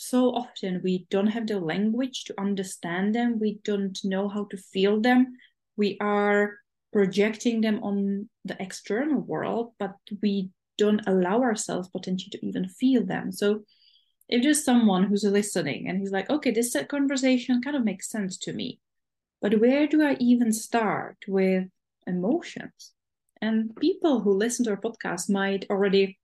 [0.00, 4.56] so often we don't have the language to understand them we don't know how to
[4.56, 5.36] feel them
[5.76, 6.56] we are
[6.90, 10.48] projecting them on the external world but we
[10.84, 13.48] don't allow ourselves potentially to even feel them so
[14.28, 18.36] if there's someone who's listening and he's like okay this conversation kind of makes sense
[18.36, 18.78] to me
[19.42, 21.64] but where do i even start with
[22.06, 22.92] emotions
[23.40, 26.18] and people who listen to our podcast might already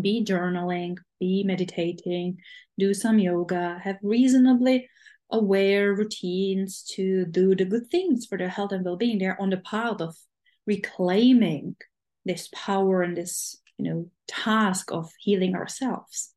[0.00, 2.38] be journaling, be meditating,
[2.78, 4.88] do some yoga, have reasonably
[5.30, 9.18] aware routines to do the good things for their health and well-being.
[9.18, 10.16] They're on the path of
[10.66, 11.76] reclaiming
[12.24, 16.32] this power and this, you know, task of healing ourselves,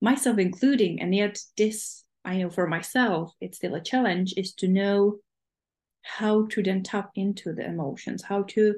[0.00, 1.00] myself including.
[1.00, 5.18] And yet, this I know for myself, it's still a challenge, is to know
[6.02, 8.74] how to then tap into the emotions, how to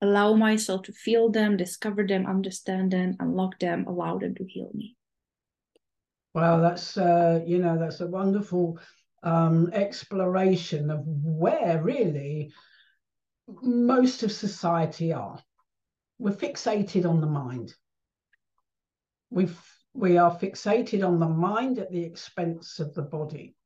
[0.00, 4.70] allow myself to feel them, discover them, understand them, unlock them, allow them to heal
[4.74, 4.96] me.
[6.34, 8.78] Well, that's uh, you know that's a wonderful
[9.22, 12.52] um, exploration of where really
[13.62, 15.38] most of society are.
[16.18, 17.74] We're fixated on the mind.
[19.30, 19.48] We
[19.92, 23.56] we are fixated on the mind at the expense of the body,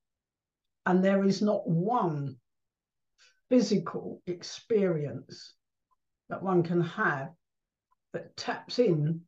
[0.87, 2.37] and there is not one
[3.49, 5.55] physical experience
[6.29, 7.31] that one can have
[8.13, 9.23] that taps in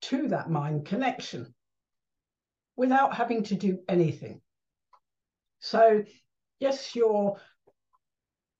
[0.00, 1.54] to that mind connection
[2.76, 4.40] without having to do anything.
[5.60, 6.02] So,
[6.58, 7.36] yes, your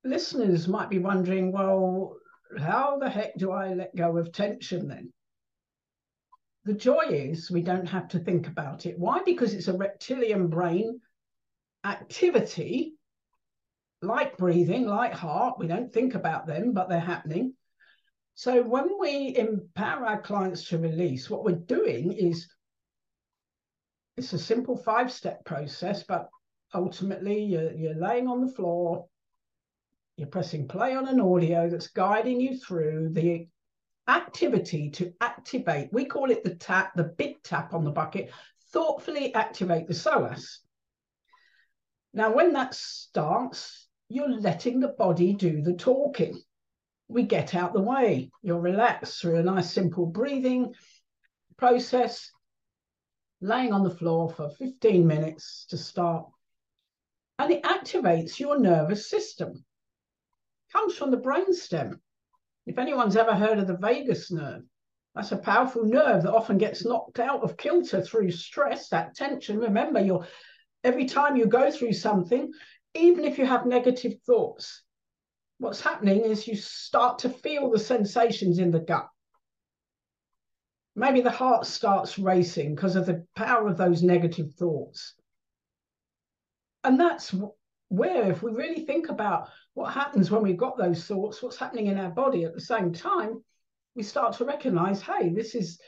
[0.04, 2.16] listeners might be wondering, well,
[2.58, 5.12] how the heck do I let go of tension then?
[6.64, 8.98] The joy is we don't have to think about it.
[8.98, 9.22] Why?
[9.24, 11.00] Because it's a reptilian brain
[11.84, 12.94] activity,
[14.00, 15.58] like breathing, like heart.
[15.58, 17.54] We don't think about them, but they're happening.
[18.34, 22.48] So when we empower our clients to release, what we're doing is
[24.16, 26.28] it's a simple five-step process, but
[26.74, 29.06] ultimately you're, you're laying on the floor,
[30.16, 33.46] you're pressing play on an audio that's guiding you through the
[34.08, 35.92] activity to activate.
[35.92, 38.30] We call it the tap, the big tap on the bucket,
[38.72, 40.58] thoughtfully activate the psoas.
[42.12, 46.40] Now, when that starts, you're letting the body do the talking.
[47.08, 48.30] We get out the way.
[48.42, 50.74] You're relaxed through a nice, simple breathing
[51.56, 52.30] process,
[53.40, 56.26] laying on the floor for 15 minutes to start.
[57.38, 59.64] And it activates your nervous system.
[60.72, 62.00] Comes from the brainstem.
[62.66, 64.62] If anyone's ever heard of the vagus nerve,
[65.14, 69.58] that's a powerful nerve that often gets knocked out of kilter through stress, that tension.
[69.58, 70.26] Remember, you're
[70.82, 72.50] every time you go through something,
[72.94, 74.82] even if you have negative thoughts,
[75.58, 79.08] what's happening is you start to feel the sensations in the gut.
[80.94, 85.14] Maybe the heart starts racing because of the power of those negative thoughts.
[86.84, 87.34] And that's
[87.92, 91.88] where, if we really think about what happens when we've got those thoughts, what's happening
[91.88, 93.42] in our body at the same time,
[93.94, 95.78] we start to recognize, hey, this is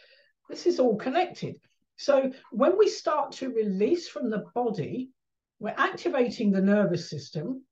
[0.51, 1.57] this is all connected.
[1.97, 5.11] So when we start to release from the body,
[5.59, 7.64] we're activating the nervous system.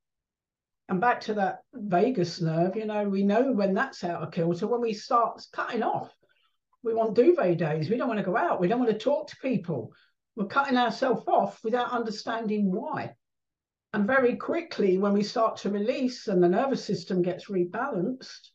[0.88, 4.66] And back to that vagus nerve, you know, we know when that's out of kilter,
[4.66, 6.10] when we start cutting off.
[6.82, 7.90] We want duvet days.
[7.90, 8.60] We don't want to go out.
[8.60, 9.92] We don't want to talk to people.
[10.34, 13.14] We're cutting ourselves off without understanding why.
[13.94, 18.48] And very quickly, when we start to release and the nervous system gets rebalanced,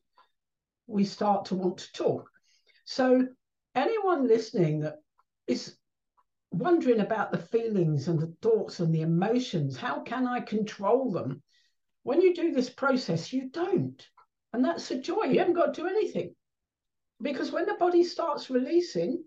[0.87, 2.29] we start to want to talk.
[2.85, 3.27] So,
[3.75, 4.95] anyone listening that
[5.45, 5.77] is
[6.51, 11.43] wondering about the feelings and the thoughts and the emotions, how can I control them?
[12.03, 14.03] When you do this process, you don't.
[14.53, 15.25] And that's a joy.
[15.25, 16.33] You haven't got to do anything.
[17.21, 19.23] Because when the body starts releasing,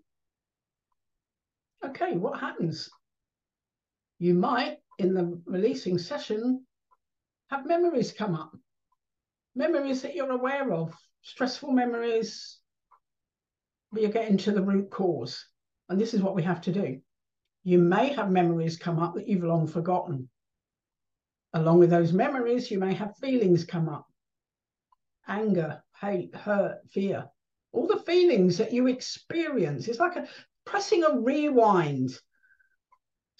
[1.85, 2.89] okay, what happens?
[4.17, 6.65] You might, in the releasing session,
[7.49, 8.55] have memories come up,
[9.55, 12.59] memories that you're aware of, stressful memories,
[13.91, 15.45] but you're getting to the root cause.
[15.89, 17.01] And this is what we have to do.
[17.63, 20.29] You may have memories come up that you've long forgotten.
[21.53, 24.07] Along with those memories, you may have feelings come up
[25.27, 27.25] anger, hate, hurt, fear.
[27.71, 29.87] All the feelings that you experience.
[29.87, 30.27] It's like a
[30.65, 32.11] pressing a rewind.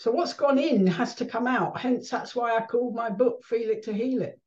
[0.02, 1.80] So what's gone in has to come out.
[1.80, 4.42] Hence, that's why I called my book Feel It to Heal It.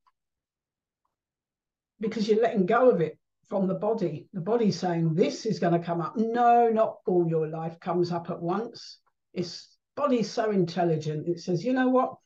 [2.01, 3.17] Because you're letting go of it
[3.49, 4.27] from the body.
[4.33, 6.17] The body's saying this is going to come up.
[6.17, 8.99] No, not all your life comes up at once.
[9.33, 11.29] Its body's so intelligent.
[11.29, 12.17] It says, you know what?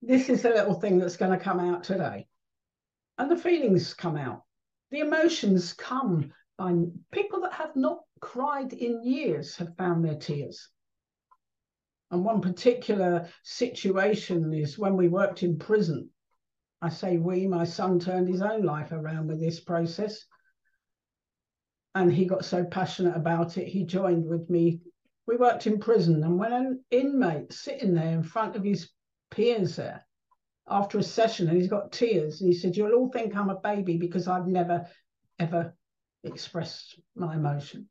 [0.00, 2.28] This is the little thing that's going to come out today.
[3.18, 4.44] And the feelings come out.
[4.90, 6.72] The emotions come by
[7.12, 10.70] people that have not cried in years have found their tears.
[12.10, 16.10] And one particular situation is when we worked in prison.
[16.82, 20.24] I say we, my son turned his own life around with this process
[21.94, 24.80] and he got so passionate about it, he joined with me.
[25.26, 28.90] We worked in prison, and when an inmate sitting there in front of his
[29.30, 30.04] peers there
[30.68, 33.60] after a session, and he's got tears, and he said, "You'll all think I'm a
[33.60, 34.88] baby because I've never
[35.38, 35.74] ever
[36.22, 37.88] expressed my emotion."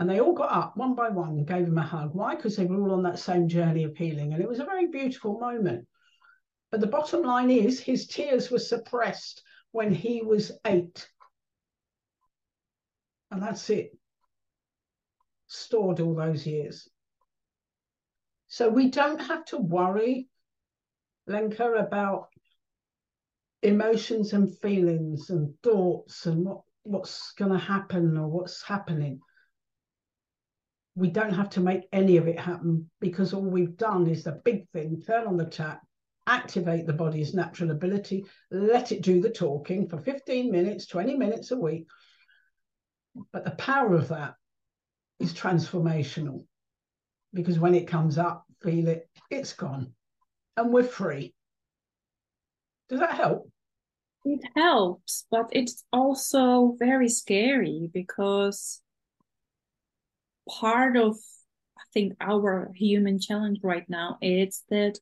[0.00, 2.10] And they all got up one by one and gave him a hug.
[2.14, 2.34] Why?
[2.34, 4.88] Because they were all on that same journey of healing, and it was a very
[4.88, 5.86] beautiful moment.
[6.72, 11.06] But the bottom line is, his tears were suppressed when he was eight
[13.30, 13.96] and that's it.
[15.46, 16.88] Stored all those years.
[18.48, 20.28] So we don't have to worry,
[21.26, 22.28] Lenka, about
[23.62, 29.20] emotions and feelings and thoughts and what, what's going to happen or what's happening.
[30.94, 34.40] We don't have to make any of it happen because all we've done is the
[34.44, 35.82] big thing turn on the tap,
[36.26, 41.50] activate the body's natural ability, let it do the talking for 15 minutes, 20 minutes
[41.52, 41.86] a week,
[43.32, 44.34] but the power of that
[45.18, 46.44] is transformational
[47.32, 49.92] because when it comes up, feel it, it's gone
[50.56, 51.34] and we're free.
[52.88, 53.48] Does that help?
[54.24, 58.82] It helps, but it's also very scary because
[60.50, 61.16] part of
[61.78, 64.98] I think our human challenge right now is that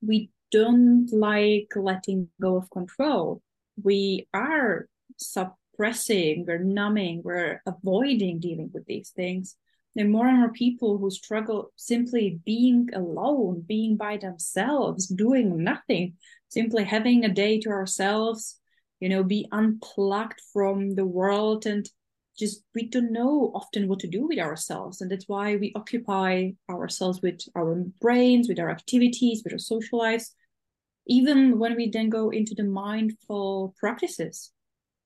[0.00, 3.42] we don't like letting go of control.
[3.82, 9.56] We are suppressing, we're numbing, we're avoiding dealing with these things.
[9.94, 15.62] There are more and more people who struggle simply being alone, being by themselves, doing
[15.62, 16.14] nothing,
[16.48, 18.58] simply having a day to ourselves,
[19.00, 21.88] you know, be unplugged from the world and
[22.38, 25.00] just we don't know often what to do with ourselves.
[25.00, 29.98] And that's why we occupy ourselves with our brains, with our activities, with our social
[29.98, 30.34] lives.
[31.06, 34.52] Even when we then go into the mindful practices,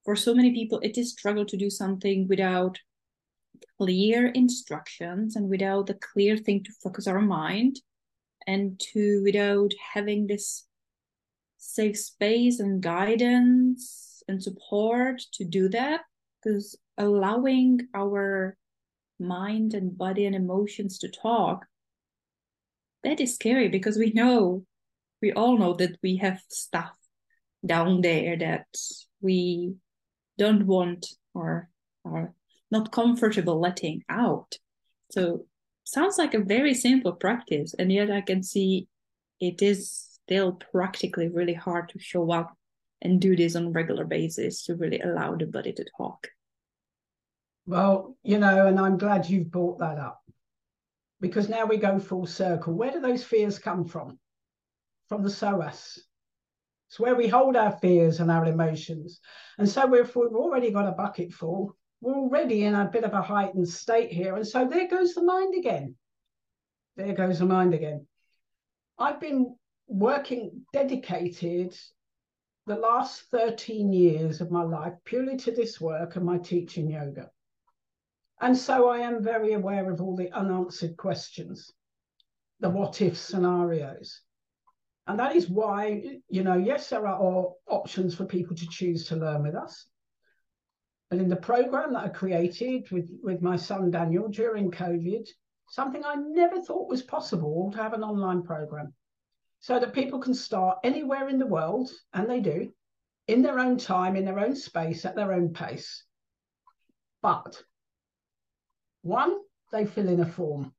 [0.05, 2.79] for so many people, it is struggle to do something without
[3.77, 7.81] clear instructions and without a clear thing to focus our mind.
[8.47, 10.66] and to without having this
[11.59, 16.03] safe space and guidance and support to do that
[16.37, 18.57] because allowing our
[19.18, 21.66] mind and body and emotions to talk
[23.03, 24.64] that is scary because we know
[25.22, 26.97] we all know that we have stuff
[27.64, 28.66] down there that
[29.20, 29.74] we
[30.38, 31.70] don't want or
[32.05, 32.34] are
[32.70, 34.55] not comfortable letting out.
[35.11, 35.47] So
[35.84, 38.88] sounds like a very simple practice and yet i can see
[39.40, 42.57] it is still practically really hard to show up
[43.01, 46.26] and do this on a regular basis to really allow the body to talk
[47.67, 50.23] well you know and i'm glad you've brought that up.
[51.19, 52.75] Because now we go full circle.
[52.75, 54.19] Where do those fears come from?
[55.09, 55.99] From the psoas
[56.89, 59.21] it's where we hold our fears and our emotions.
[59.59, 63.14] And so if we've already got a bucket full we're already in a bit of
[63.14, 64.37] a heightened state here.
[64.37, 65.97] And so there goes the mind again.
[66.97, 68.07] There goes the mind again.
[68.99, 69.57] I've been
[69.89, 71.77] working dedicated
[72.67, 77.31] the last 13 years of my life purely to this work and my teaching yoga.
[78.41, 81.72] And so I am very aware of all the unanswered questions,
[82.61, 84.20] the what if scenarios.
[85.07, 89.16] And that is why, you know, yes, there are options for people to choose to
[89.16, 89.89] learn with us.
[91.09, 95.28] But in the program that I created with, with my son Daniel during COVID,
[95.68, 98.93] something I never thought was possible to have an online program
[99.61, 102.70] so that people can start anywhere in the world, and they do,
[103.26, 106.05] in their own time, in their own space, at their own pace.
[107.22, 107.62] But
[109.07, 109.39] one,
[109.73, 110.73] they fill in a form.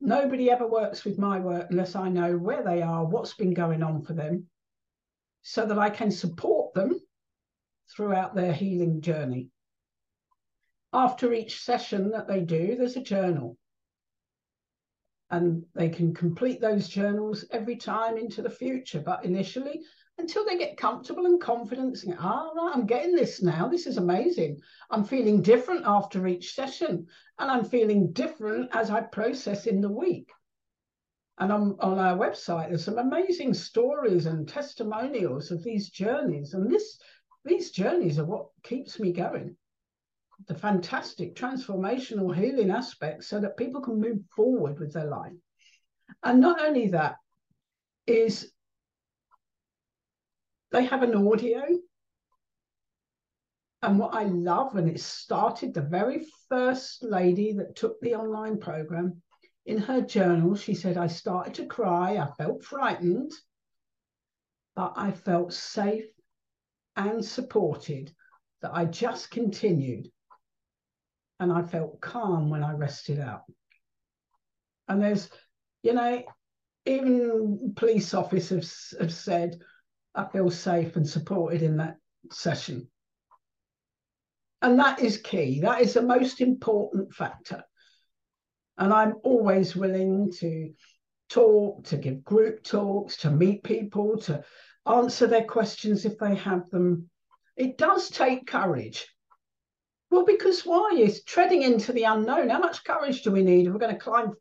[0.00, 3.82] Nobody ever works with my work unless I know where they are, what's been going
[3.82, 4.46] on for them,
[5.42, 6.98] so that I can support them
[7.94, 9.50] throughout their healing journey.
[10.92, 13.56] After each session that they do, there's a journal
[15.30, 19.00] and they can complete those journals every time into the future.
[19.00, 19.80] But initially,
[20.20, 23.68] until they get comfortable and confident, saying, ah, right, I'm getting this now.
[23.68, 24.60] This is amazing.
[24.90, 27.06] I'm feeling different after each session,
[27.38, 30.30] and I'm feeling different as I process in the week.
[31.38, 36.54] And on, on our website, there's some amazing stories and testimonials of these journeys.
[36.54, 36.98] And this
[37.44, 39.56] these journeys are what keeps me going
[40.46, 45.32] the fantastic transformational healing aspects so that people can move forward with their life.
[46.22, 47.16] And not only that,
[48.06, 48.50] is
[50.72, 51.62] they have an audio.
[53.82, 58.58] And what I love, and it started the very first lady that took the online
[58.58, 59.22] program,
[59.66, 63.32] in her journal, she said, I started to cry, I felt frightened,
[64.76, 66.06] but I felt safe
[66.96, 68.12] and supported
[68.62, 70.10] that I just continued
[71.38, 73.44] and I felt calm when I rested out.
[74.88, 75.30] And there's,
[75.82, 76.22] you know,
[76.84, 79.60] even police officers have said,
[80.14, 81.96] I feel safe and supported in that
[82.30, 82.88] session.
[84.62, 85.60] And that is key.
[85.60, 87.64] That is the most important factor.
[88.76, 90.72] And I'm always willing to
[91.28, 94.42] talk, to give group talks, to meet people, to
[94.86, 97.08] answer their questions if they have them.
[97.56, 99.06] It does take courage.
[100.10, 100.96] Well, because why?
[100.98, 102.48] Is treading into the unknown.
[102.48, 104.32] How much courage do we need if we're going to climb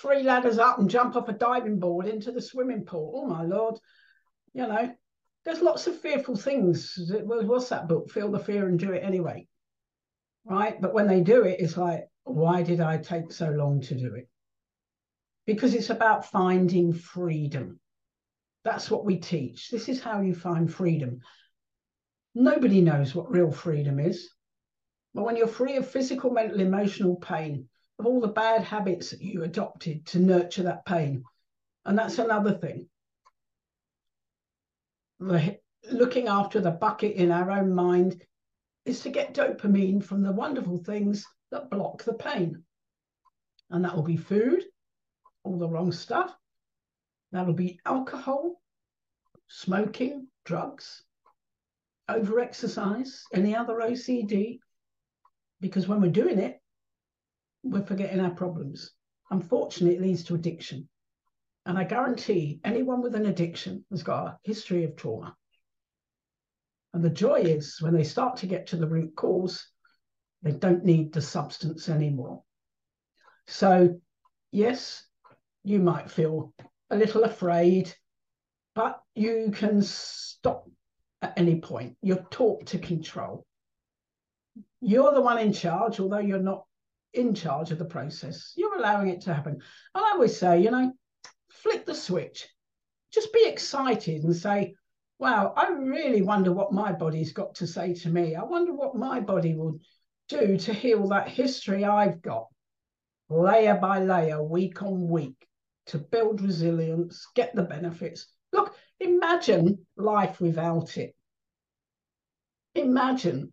[0.00, 3.12] three ladders up and jump off a diving board into the swimming pool?
[3.22, 3.78] Oh, my Lord.
[4.54, 4.94] You know,
[5.44, 6.96] there's lots of fearful things.
[7.10, 8.10] What's that book?
[8.10, 9.46] Feel the fear and do it anyway.
[10.44, 10.80] Right.
[10.80, 14.14] But when they do it, it's like, why did I take so long to do
[14.14, 14.28] it?
[15.46, 17.80] Because it's about finding freedom.
[18.64, 19.70] That's what we teach.
[19.70, 21.20] This is how you find freedom.
[22.34, 24.30] Nobody knows what real freedom is.
[25.12, 29.20] But when you're free of physical, mental, emotional pain, of all the bad habits that
[29.20, 31.24] you adopted to nurture that pain.
[31.84, 32.88] And that's another thing.
[35.20, 35.58] The,
[35.90, 38.22] looking after the bucket in our own mind
[38.84, 42.62] is to get dopamine from the wonderful things that block the pain.
[43.70, 44.62] And that will be food,
[45.42, 46.34] all the wrong stuff.
[47.32, 48.60] That'll be alcohol,
[49.48, 51.02] smoking, drugs,
[52.08, 54.58] over exercise, any other OCD,
[55.60, 56.60] because when we're doing it,
[57.62, 58.92] we're forgetting our problems.
[59.30, 60.88] Unfortunately, it leads to addiction.
[61.66, 65.34] And I guarantee anyone with an addiction has got a history of trauma.
[66.92, 69.66] And the joy is when they start to get to the root cause,
[70.42, 72.42] they don't need the substance anymore.
[73.46, 74.00] So,
[74.52, 75.04] yes,
[75.64, 76.52] you might feel
[76.90, 77.92] a little afraid,
[78.74, 80.68] but you can stop
[81.22, 81.96] at any point.
[82.02, 83.46] You're taught to control.
[84.80, 86.64] You're the one in charge, although you're not
[87.14, 88.52] in charge of the process.
[88.56, 89.54] You're allowing it to happen.
[89.54, 90.92] And I always say, you know,
[91.64, 92.46] flick the switch.
[93.10, 94.74] Just be excited and say,
[95.18, 98.34] wow, I really wonder what my body's got to say to me.
[98.36, 99.78] I wonder what my body will
[100.28, 102.48] do to heal that history I've got,
[103.30, 105.46] layer by layer, week on week,
[105.86, 108.26] to build resilience, get the benefits.
[108.52, 111.14] Look, imagine life without it.
[112.74, 113.52] Imagine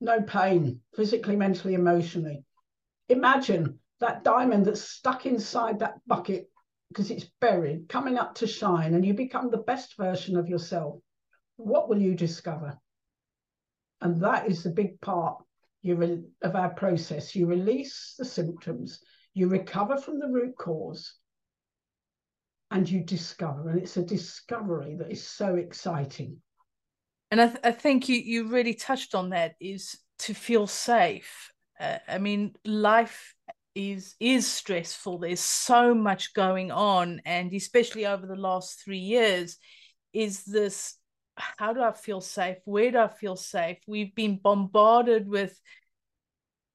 [0.00, 2.44] no pain, physically, mentally, emotionally.
[3.08, 6.48] Imagine that diamond that's stuck inside that bucket
[6.88, 10.98] because it's buried, coming up to shine, and you become the best version of yourself.
[11.56, 12.78] What will you discover?
[14.00, 15.42] And that is the big part
[16.42, 17.34] of our process.
[17.34, 19.00] You release the symptoms,
[19.34, 21.14] you recover from the root cause,
[22.70, 23.70] and you discover.
[23.70, 26.38] And it's a discovery that is so exciting.
[27.30, 31.52] And I, th- I think you, you really touched on that is to feel safe.
[31.78, 33.34] Uh, I mean, life
[33.76, 35.18] is is stressful.
[35.18, 39.58] There's so much going on, and especially over the last three years,
[40.12, 40.96] is this
[41.36, 42.56] how do I feel safe?
[42.64, 43.76] Where do I feel safe?
[43.86, 45.60] We've been bombarded with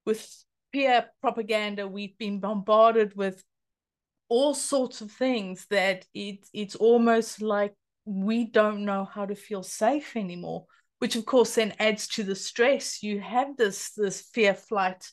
[0.06, 1.88] with peer propaganda.
[1.88, 3.44] We've been bombarded with
[4.30, 7.74] all sorts of things that it, it's almost like
[8.06, 10.66] we don't know how to feel safe anymore
[11.00, 15.04] which of course then adds to the stress you have this this fear flight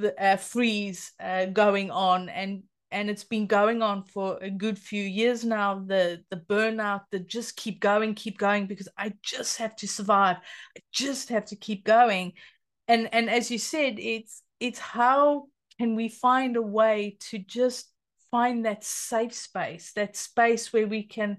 [0.00, 4.76] the uh, freeze uh, going on and and it's been going on for a good
[4.76, 5.82] few years now.
[5.86, 10.36] The the burnout the just keep going keep going because i just have to survive.
[10.76, 12.32] I just have to keep going.
[12.88, 15.46] And and as you said it's it's how
[15.78, 17.92] can we find a way to just
[18.30, 21.38] find that safe space that space where we can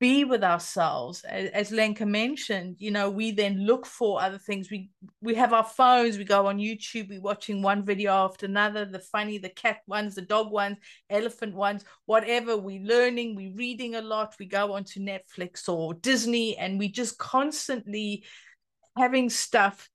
[0.00, 4.70] be with ourselves as, lenka mentioned you know we then look for other things.
[4.70, 4.90] We
[5.20, 9.00] we have our phones we go on youtube we're watching one video after another the
[9.00, 10.78] funny the cat ones the dog ones
[11.10, 12.56] elephant ones whatever.
[12.56, 17.18] We're learning we're reading a lot we go onto netflix or disney and we just
[17.18, 18.24] constantly
[18.96, 19.88] having stuff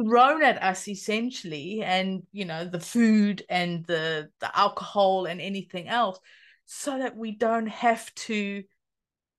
[0.00, 5.88] thrown at us essentially and you know the food and the the alcohol and anything
[5.88, 6.18] else
[6.66, 8.62] so that we don't have to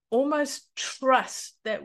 [0.09, 1.81] almost trust that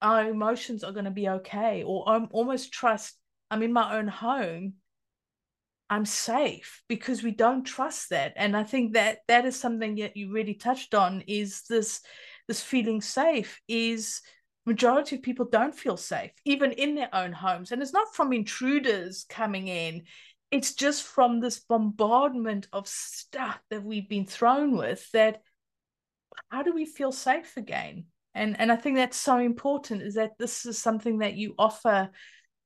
[0.00, 3.14] our emotions are going to be okay or I'm almost trust
[3.50, 4.74] I'm in my own home
[5.90, 8.32] I'm safe because we don't trust that.
[8.36, 12.00] And I think that that is something that you really touched on is this
[12.48, 14.22] this feeling safe is
[14.64, 17.72] majority of people don't feel safe even in their own homes.
[17.72, 20.04] And it's not from intruders coming in
[20.52, 25.40] it's just from this bombardment of stuff that we've been thrown with that
[26.48, 28.06] how do we feel safe again?
[28.34, 32.10] And and i think that's so important is that this is something that you offer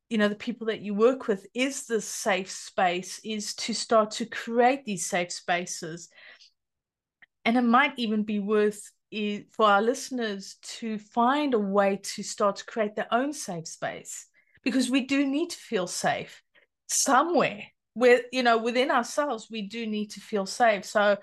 [0.08, 4.12] you know the people that you work with is the safe space is to start
[4.12, 6.08] to create these safe spaces.
[7.44, 8.90] And it might even be worth
[9.52, 14.26] for our listeners to find a way to start to create their own safe space
[14.62, 16.42] because we do need to feel safe
[16.88, 17.62] somewhere.
[17.94, 20.84] Where you know within ourselves we do need to feel safe.
[20.84, 21.16] So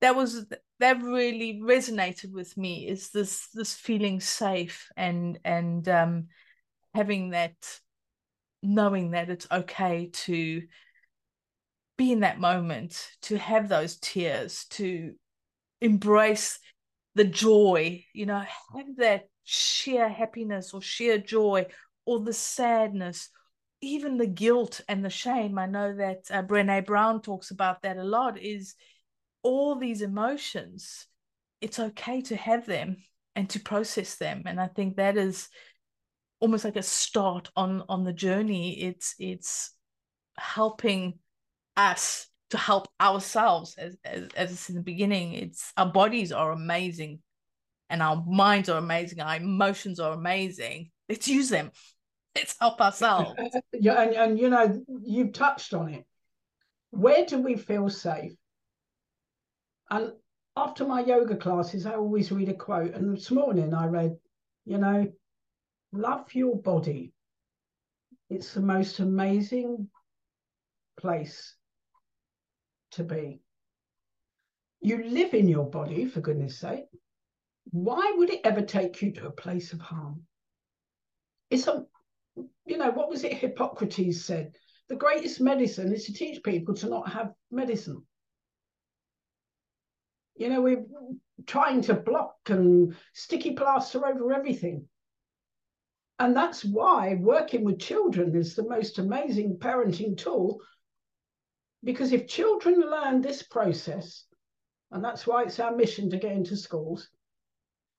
[0.00, 0.46] that was
[0.80, 6.26] that really resonated with me is this this feeling safe and and um
[6.94, 7.54] having that
[8.62, 10.62] knowing that it's okay to
[11.96, 15.14] be in that moment to have those tears to
[15.80, 16.58] embrace
[17.14, 18.42] the joy you know
[18.74, 21.66] have that sheer happiness or sheer joy
[22.04, 23.30] or the sadness
[23.80, 25.58] even the guilt and the shame.
[25.58, 28.74] I know that uh, brene brown talks about that a lot is
[29.48, 31.06] all these emotions,
[31.62, 32.98] it's okay to have them
[33.34, 34.42] and to process them.
[34.44, 35.48] And I think that is
[36.38, 38.82] almost like a start on on the journey.
[38.82, 39.72] It's it's
[40.36, 41.18] helping
[41.78, 45.32] us to help ourselves as as as in the beginning.
[45.32, 47.20] It's our bodies are amazing
[47.88, 50.90] and our minds are amazing, our emotions are amazing.
[51.08, 51.70] Let's use them.
[52.36, 53.32] Let's help ourselves.
[53.72, 56.04] yeah, and, and you know, you've touched on it.
[56.90, 58.32] Where do we feel safe?
[59.90, 60.12] And
[60.56, 62.94] after my yoga classes, I always read a quote.
[62.94, 64.16] And this morning I read,
[64.64, 65.10] you know,
[65.92, 67.12] love your body.
[68.28, 69.88] It's the most amazing
[70.98, 71.54] place
[72.92, 73.40] to be.
[74.80, 76.84] You live in your body, for goodness sake.
[77.70, 80.22] Why would it ever take you to a place of harm?
[81.50, 81.84] It's a,
[82.66, 84.54] you know, what was it Hippocrates said?
[84.88, 88.02] The greatest medicine is to teach people to not have medicine.
[90.38, 90.86] You know, we're
[91.46, 94.86] trying to block and sticky plaster over everything.
[96.18, 100.60] And that's why working with children is the most amazing parenting tool.
[101.84, 104.24] Because if children learn this process,
[104.90, 107.08] and that's why it's our mission to get into schools,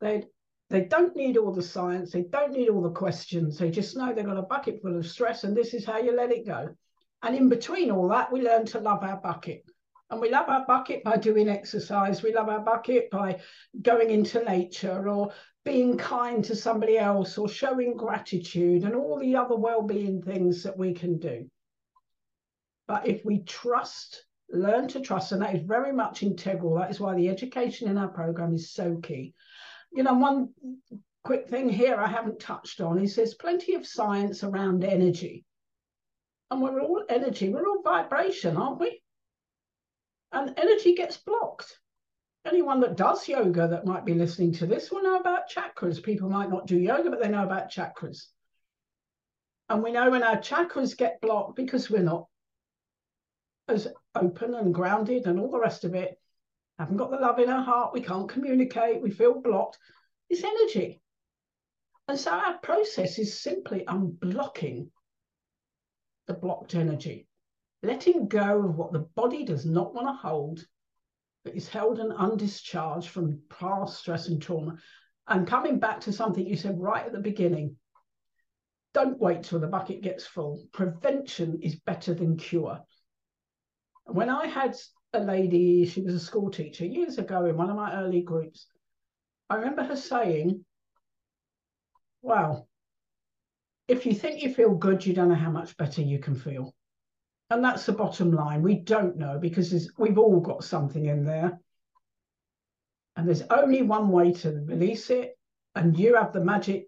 [0.02, 0.26] they
[0.70, 3.58] they don't need all the science, they don't need all the questions.
[3.58, 6.16] They just know they've got a bucket full of stress, and this is how you
[6.16, 6.70] let it go.
[7.24, 9.64] And in between all that, we learn to love our bucket.
[10.12, 12.24] And we love our bucket by doing exercise.
[12.24, 13.40] We love our bucket by
[13.82, 15.32] going into nature or
[15.64, 20.78] being kind to somebody else or showing gratitude and all the other well-being things that
[20.78, 21.48] we can do.
[22.88, 26.80] But if we trust, learn to trust, and that is very much integral.
[26.80, 29.36] That is why the education in our program is so key.
[29.92, 30.50] You know, one
[31.24, 35.46] quick thing here I haven't touched on is there's plenty of science around energy.
[36.50, 39.04] And we're all energy, we're all vibration, aren't we?
[40.32, 41.80] And energy gets blocked
[42.46, 46.02] anyone that does yoga that might be listening to this will know about chakras.
[46.02, 48.28] People might not do yoga, but they know about chakras.
[49.70, 52.28] And we know when our chakras get blocked because we're not
[53.68, 56.20] as open and grounded and all the rest of it,
[56.80, 59.78] haven't got the love in our heart, we can't communicate, we feel blocked.
[60.30, 61.02] It's energy.
[62.08, 64.88] And so our process is simply unblocking
[66.26, 67.28] the blocked energy,
[67.82, 70.66] letting go of what the body does not want to hold
[71.46, 74.78] that is held and undischarged from past stress and trauma.
[75.28, 77.76] And coming back to something you said right at the beginning,
[78.94, 80.66] don't wait till the bucket gets full.
[80.74, 82.82] Prevention is better than cure.
[84.06, 84.76] When I had
[85.14, 88.68] a lady, she was a school teacher years ago in one of my early groups,
[89.50, 90.66] I remember her saying,
[92.22, 92.68] Wow,
[93.88, 96.76] if you think you feel good, you don't know how much better you can feel.
[97.50, 98.62] And that's the bottom line.
[98.62, 101.60] We don't know because we've all got something in there.
[103.16, 105.38] And there's only one way to release it.
[105.76, 106.88] And you have the magic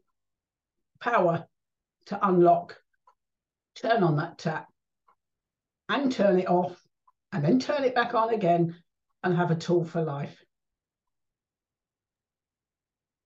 [0.99, 1.47] power
[2.07, 2.77] to unlock,
[3.75, 4.67] turn on that tap
[5.89, 6.81] and turn it off
[7.31, 8.75] and then turn it back on again
[9.23, 10.43] and have a tool for life.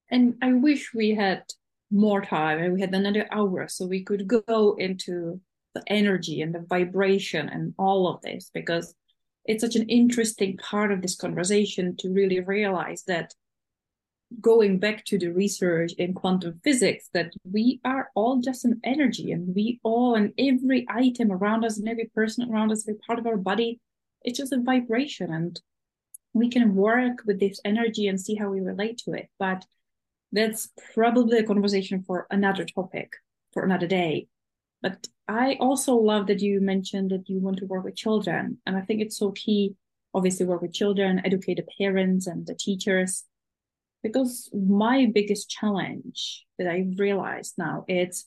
[0.10, 1.44] And I wish we had
[1.92, 5.42] more time and we had another hour so we could go into
[5.76, 8.96] the energy and the vibration and all of this because
[9.46, 13.34] it's such an interesting part of this conversation to really realize that
[14.42, 19.32] going back to the research in quantum physics that we are all just an energy
[19.32, 23.20] and we all and every item around us and every person around us every part
[23.20, 23.80] of our body
[24.24, 25.62] it's just a vibration and
[26.36, 29.30] we can work with this energy and see how we relate to it.
[29.40, 29.66] But
[30.34, 33.14] that's probably a conversation for another topic
[33.54, 34.28] for another day
[34.86, 38.60] but I also love that you mentioned that you want to work with children.
[38.68, 39.74] And I think it's so key,
[40.14, 43.24] obviously, work with children, educate the parents and the teachers.
[44.04, 48.26] Because my biggest challenge that I realized now is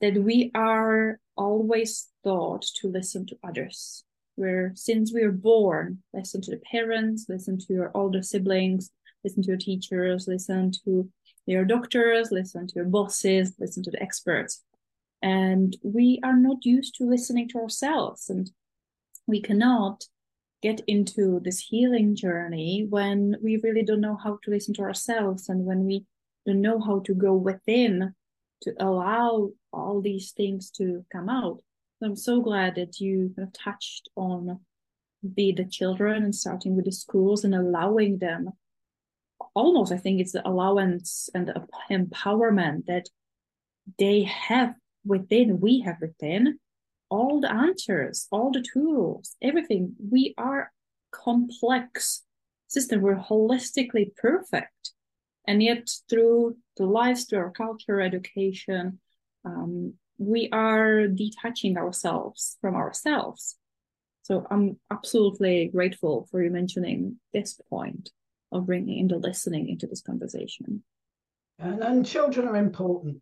[0.00, 4.02] that we are always taught to listen to others.
[4.34, 8.90] Where since we are born, listen to the parents, listen to your older siblings,
[9.22, 11.08] listen to your teachers, listen to
[11.46, 14.64] your doctors, listen to your bosses, listen to the experts
[15.22, 18.50] and we are not used to listening to ourselves and
[19.26, 20.04] we cannot
[20.62, 25.48] get into this healing journey when we really don't know how to listen to ourselves
[25.48, 26.04] and when we
[26.46, 28.14] don't know how to go within
[28.62, 31.60] to allow all these things to come out.
[31.98, 34.60] So I'm so glad that you have touched on
[35.34, 38.50] be the children and starting with the schools and allowing them
[39.54, 43.08] almost I think it's the allowance and the empowerment that
[43.98, 46.58] they have within, we have within
[47.10, 49.94] all the answers, all the tools, everything.
[50.10, 50.72] We are
[51.10, 52.22] complex
[52.68, 53.02] system.
[53.02, 54.92] We're holistically perfect.
[55.46, 59.00] And yet through the lives, through our culture, education,
[59.44, 63.56] um, we are detaching ourselves from ourselves.
[64.22, 68.10] So I'm absolutely grateful for you mentioning this point
[68.52, 70.84] of bringing in the listening into this conversation.
[71.58, 73.20] And, and children are important.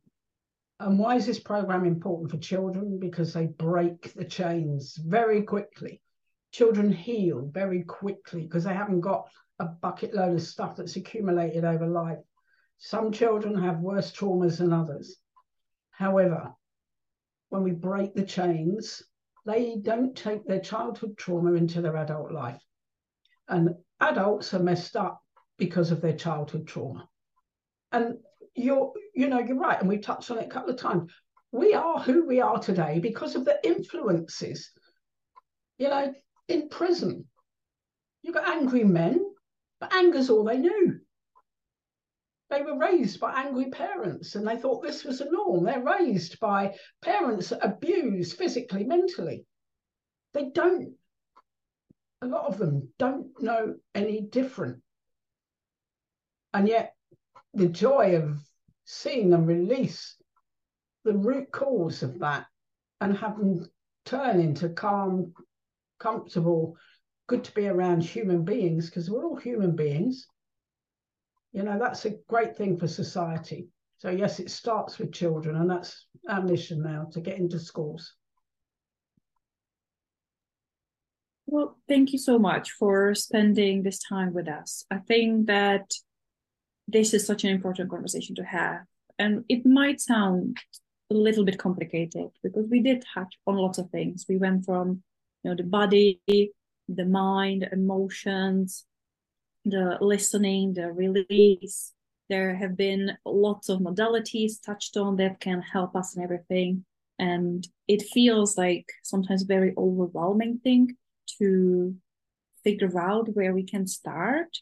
[0.80, 2.98] And why is this program important for children?
[2.98, 6.00] Because they break the chains very quickly.
[6.52, 9.28] Children heal very quickly because they haven't got
[9.58, 12.18] a bucket load of stuff that's accumulated over life.
[12.78, 15.18] Some children have worse traumas than others.
[15.90, 16.54] However,
[17.50, 19.02] when we break the chains,
[19.44, 22.62] they don't take their childhood trauma into their adult life.
[23.48, 25.20] And adults are messed up
[25.58, 27.06] because of their childhood trauma.
[27.92, 28.16] And
[28.54, 31.10] you're you know you're right and we've touched on it a couple of times
[31.52, 34.70] we are who we are today because of the influences
[35.78, 36.12] you know
[36.48, 37.24] in prison
[38.22, 39.24] you've got angry men
[39.80, 41.00] but anger's all they knew
[42.50, 45.64] They were raised by angry parents and they thought this was a norm.
[45.64, 49.46] They're raised by parents that abuse physically, mentally.
[50.34, 50.94] They don't,
[52.22, 54.82] a lot of them don't know any different.
[56.52, 56.94] And yet,
[57.54, 58.38] the joy of
[58.84, 60.16] seeing them release
[61.04, 62.46] the root cause of that
[63.00, 63.68] and have them
[64.04, 65.32] turn into calm,
[65.98, 66.76] comfortable,
[67.26, 70.26] good to be around human beings because we're all human beings.
[71.52, 73.68] You know, that's a great thing for society.
[73.98, 78.14] So, yes, it starts with children, and that's our mission now to get into schools.
[81.46, 84.86] Well, thank you so much for spending this time with us.
[84.90, 85.90] I think that
[86.92, 88.80] this is such an important conversation to have.
[89.18, 90.58] And it might sound
[91.10, 94.26] a little bit complicated because we did touch on lots of things.
[94.28, 95.02] We went from,
[95.42, 98.86] you know, the body, the mind, emotions,
[99.64, 101.92] the listening, the release.
[102.28, 106.84] There have been lots of modalities touched on that can help us in everything.
[107.18, 110.96] And it feels like sometimes a very overwhelming thing
[111.38, 111.94] to
[112.64, 114.58] figure out where we can start.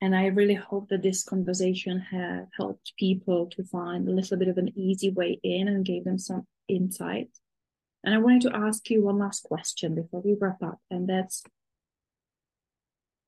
[0.00, 4.48] And I really hope that this conversation has helped people to find a little bit
[4.48, 7.30] of an easy way in and gave them some insight.
[8.04, 11.42] And I wanted to ask you one last question before we wrap up, and that's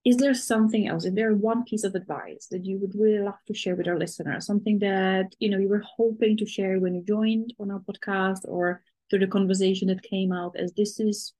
[0.02, 1.04] is there something else?
[1.04, 3.98] Is there one piece of advice that you would really love to share with our
[3.98, 4.46] listeners?
[4.46, 8.48] Something that you know you were hoping to share when you joined on our podcast
[8.48, 11.34] or through the conversation that came out as this is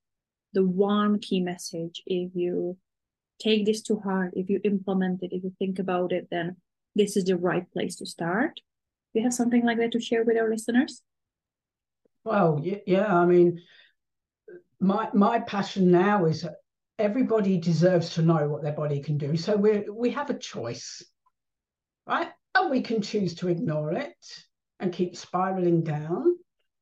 [0.53, 2.77] the one key message if you
[3.41, 4.33] take this to heart.
[4.35, 6.57] If you implement it if you think about it then
[6.95, 8.61] this is the right place to start.
[9.13, 11.03] Do you have something like that to share with our listeners?
[12.25, 13.63] Well yeah i mean
[14.79, 16.47] my my passion now is
[16.99, 19.37] everybody deserves to know what their body can do.
[19.37, 21.03] So we we have a choice
[22.07, 22.29] right?
[22.55, 24.17] And we can choose to ignore it
[24.81, 26.37] and keep spiraling down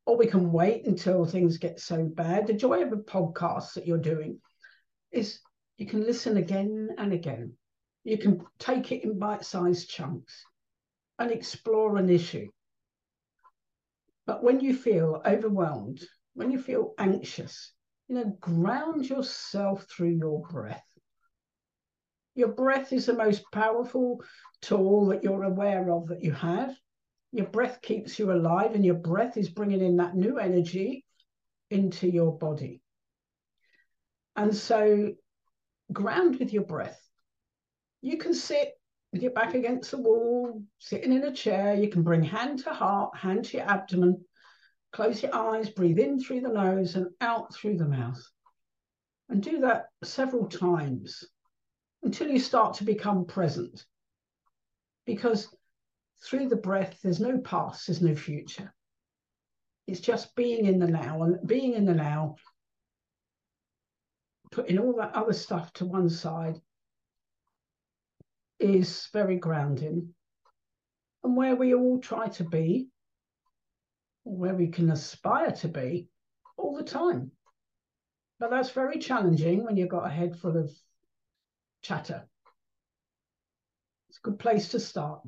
[0.06, 2.46] or we can wait until things get so bad.
[2.46, 4.38] The joy of a podcast that you're doing
[5.12, 5.40] is
[5.78, 7.54] you can listen again and again.
[8.04, 10.44] You can take it in bite sized chunks
[11.18, 12.48] and explore an issue.
[14.26, 16.04] But when you feel overwhelmed,
[16.34, 17.72] when you feel anxious,
[18.08, 20.84] you know, ground yourself through your breath.
[22.34, 24.22] Your breath is the most powerful
[24.62, 26.76] tool that you're aware of that you have.
[27.32, 31.04] Your breath keeps you alive, and your breath is bringing in that new energy
[31.70, 32.80] into your body.
[34.36, 35.14] And so,
[35.92, 37.00] ground with your breath.
[38.00, 38.74] You can sit
[39.12, 41.74] with your back against the wall, sitting in a chair.
[41.74, 44.24] You can bring hand to heart, hand to your abdomen.
[44.92, 48.22] Close your eyes, breathe in through the nose and out through the mouth.
[49.28, 51.24] And do that several times
[52.02, 53.84] until you start to become present.
[55.04, 55.48] Because
[56.24, 58.72] through the breath, there's no past, there's no future.
[59.86, 62.36] It's just being in the now and being in the now,
[64.50, 66.60] putting all that other stuff to one side
[68.58, 70.14] is very grounding.
[71.22, 72.88] And where we all try to be,
[74.24, 76.08] where we can aspire to be
[76.56, 77.32] all the time.
[78.40, 80.70] But that's very challenging when you've got a head full of
[81.82, 82.26] chatter.
[84.08, 85.22] It's a good place to start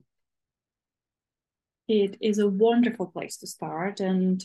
[1.91, 3.99] it is a wonderful place to start.
[3.99, 4.45] And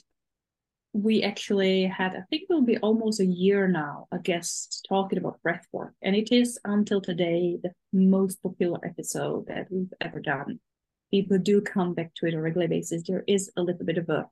[0.95, 5.17] we actually had, I think it will be almost a year now, a guest talking
[5.17, 5.91] about breathwork.
[6.01, 10.61] And it is until today the most popular episode that we've ever done.
[11.11, 13.03] People do come back to it on a regular basis.
[13.05, 14.29] There is a little bit of a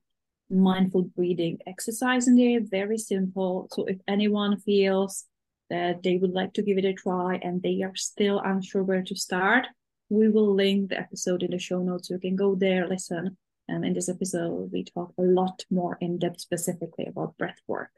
[0.49, 3.67] mindful breathing exercise in there, very simple.
[3.73, 5.25] So if anyone feels
[5.69, 9.03] that they would like to give it a try and they are still unsure where
[9.03, 9.67] to start,
[10.07, 13.35] we will link the episode in the show notes so you can go there, listen.
[13.67, 17.91] And in this episode, we talk a lot more in depth specifically about breath work.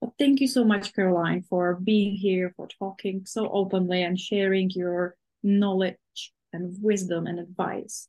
[0.00, 4.70] But thank you so much, Caroline, for being here, for talking so openly and sharing
[4.70, 8.08] your knowledge and wisdom and advice.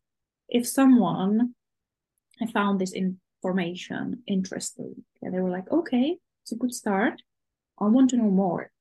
[0.50, 1.56] If someone
[2.54, 7.22] found this information interesting and they were like, okay, it's a good start.
[7.80, 8.72] I want to know more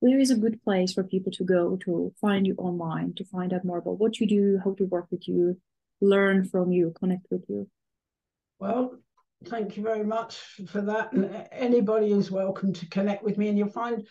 [0.00, 3.52] where is a good place for people to go to find you online, to find
[3.52, 5.60] out more about what you do, how to work with you,
[6.00, 7.68] learn from you, connect with you?
[8.58, 8.98] Well,
[9.46, 10.36] thank you very much
[10.68, 11.12] for that.
[11.12, 14.06] And anybody is welcome to connect with me, and you'll find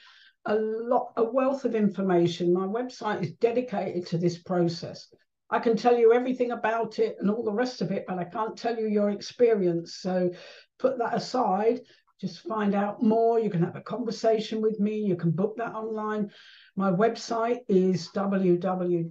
[0.45, 2.53] a lot, a wealth of information.
[2.53, 5.07] My website is dedicated to this process.
[5.51, 8.23] I can tell you everything about it and all the rest of it, but I
[8.23, 9.95] can't tell you your experience.
[9.95, 10.31] So
[10.77, 11.81] put that aside
[12.19, 13.39] just find out more.
[13.39, 14.97] You can have a conversation with me.
[14.97, 16.29] You can book that online.
[16.75, 19.01] My website is www.treuk.com.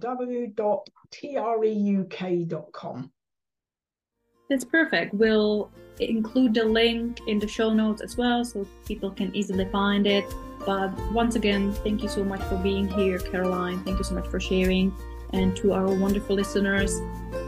[4.49, 5.13] That's perfect.
[5.13, 10.07] We'll include the link in the show notes as well so people can easily find
[10.07, 10.25] it.
[10.65, 13.83] But once again, thank you so much for being here, Caroline.
[13.83, 14.91] Thank you so much for sharing.
[15.33, 16.99] And to our wonderful listeners,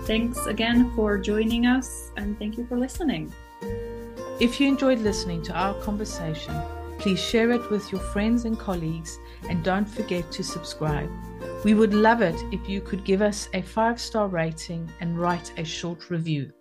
[0.05, 3.33] thanks again for joining us and thank you for listening.
[4.41, 6.59] If you enjoyed listening to our conversation,
[6.97, 11.11] please share it with your friends and colleagues and don't forget to subscribe.
[11.63, 15.53] We would love it if you could give us a five star rating and write
[15.57, 16.51] a short review.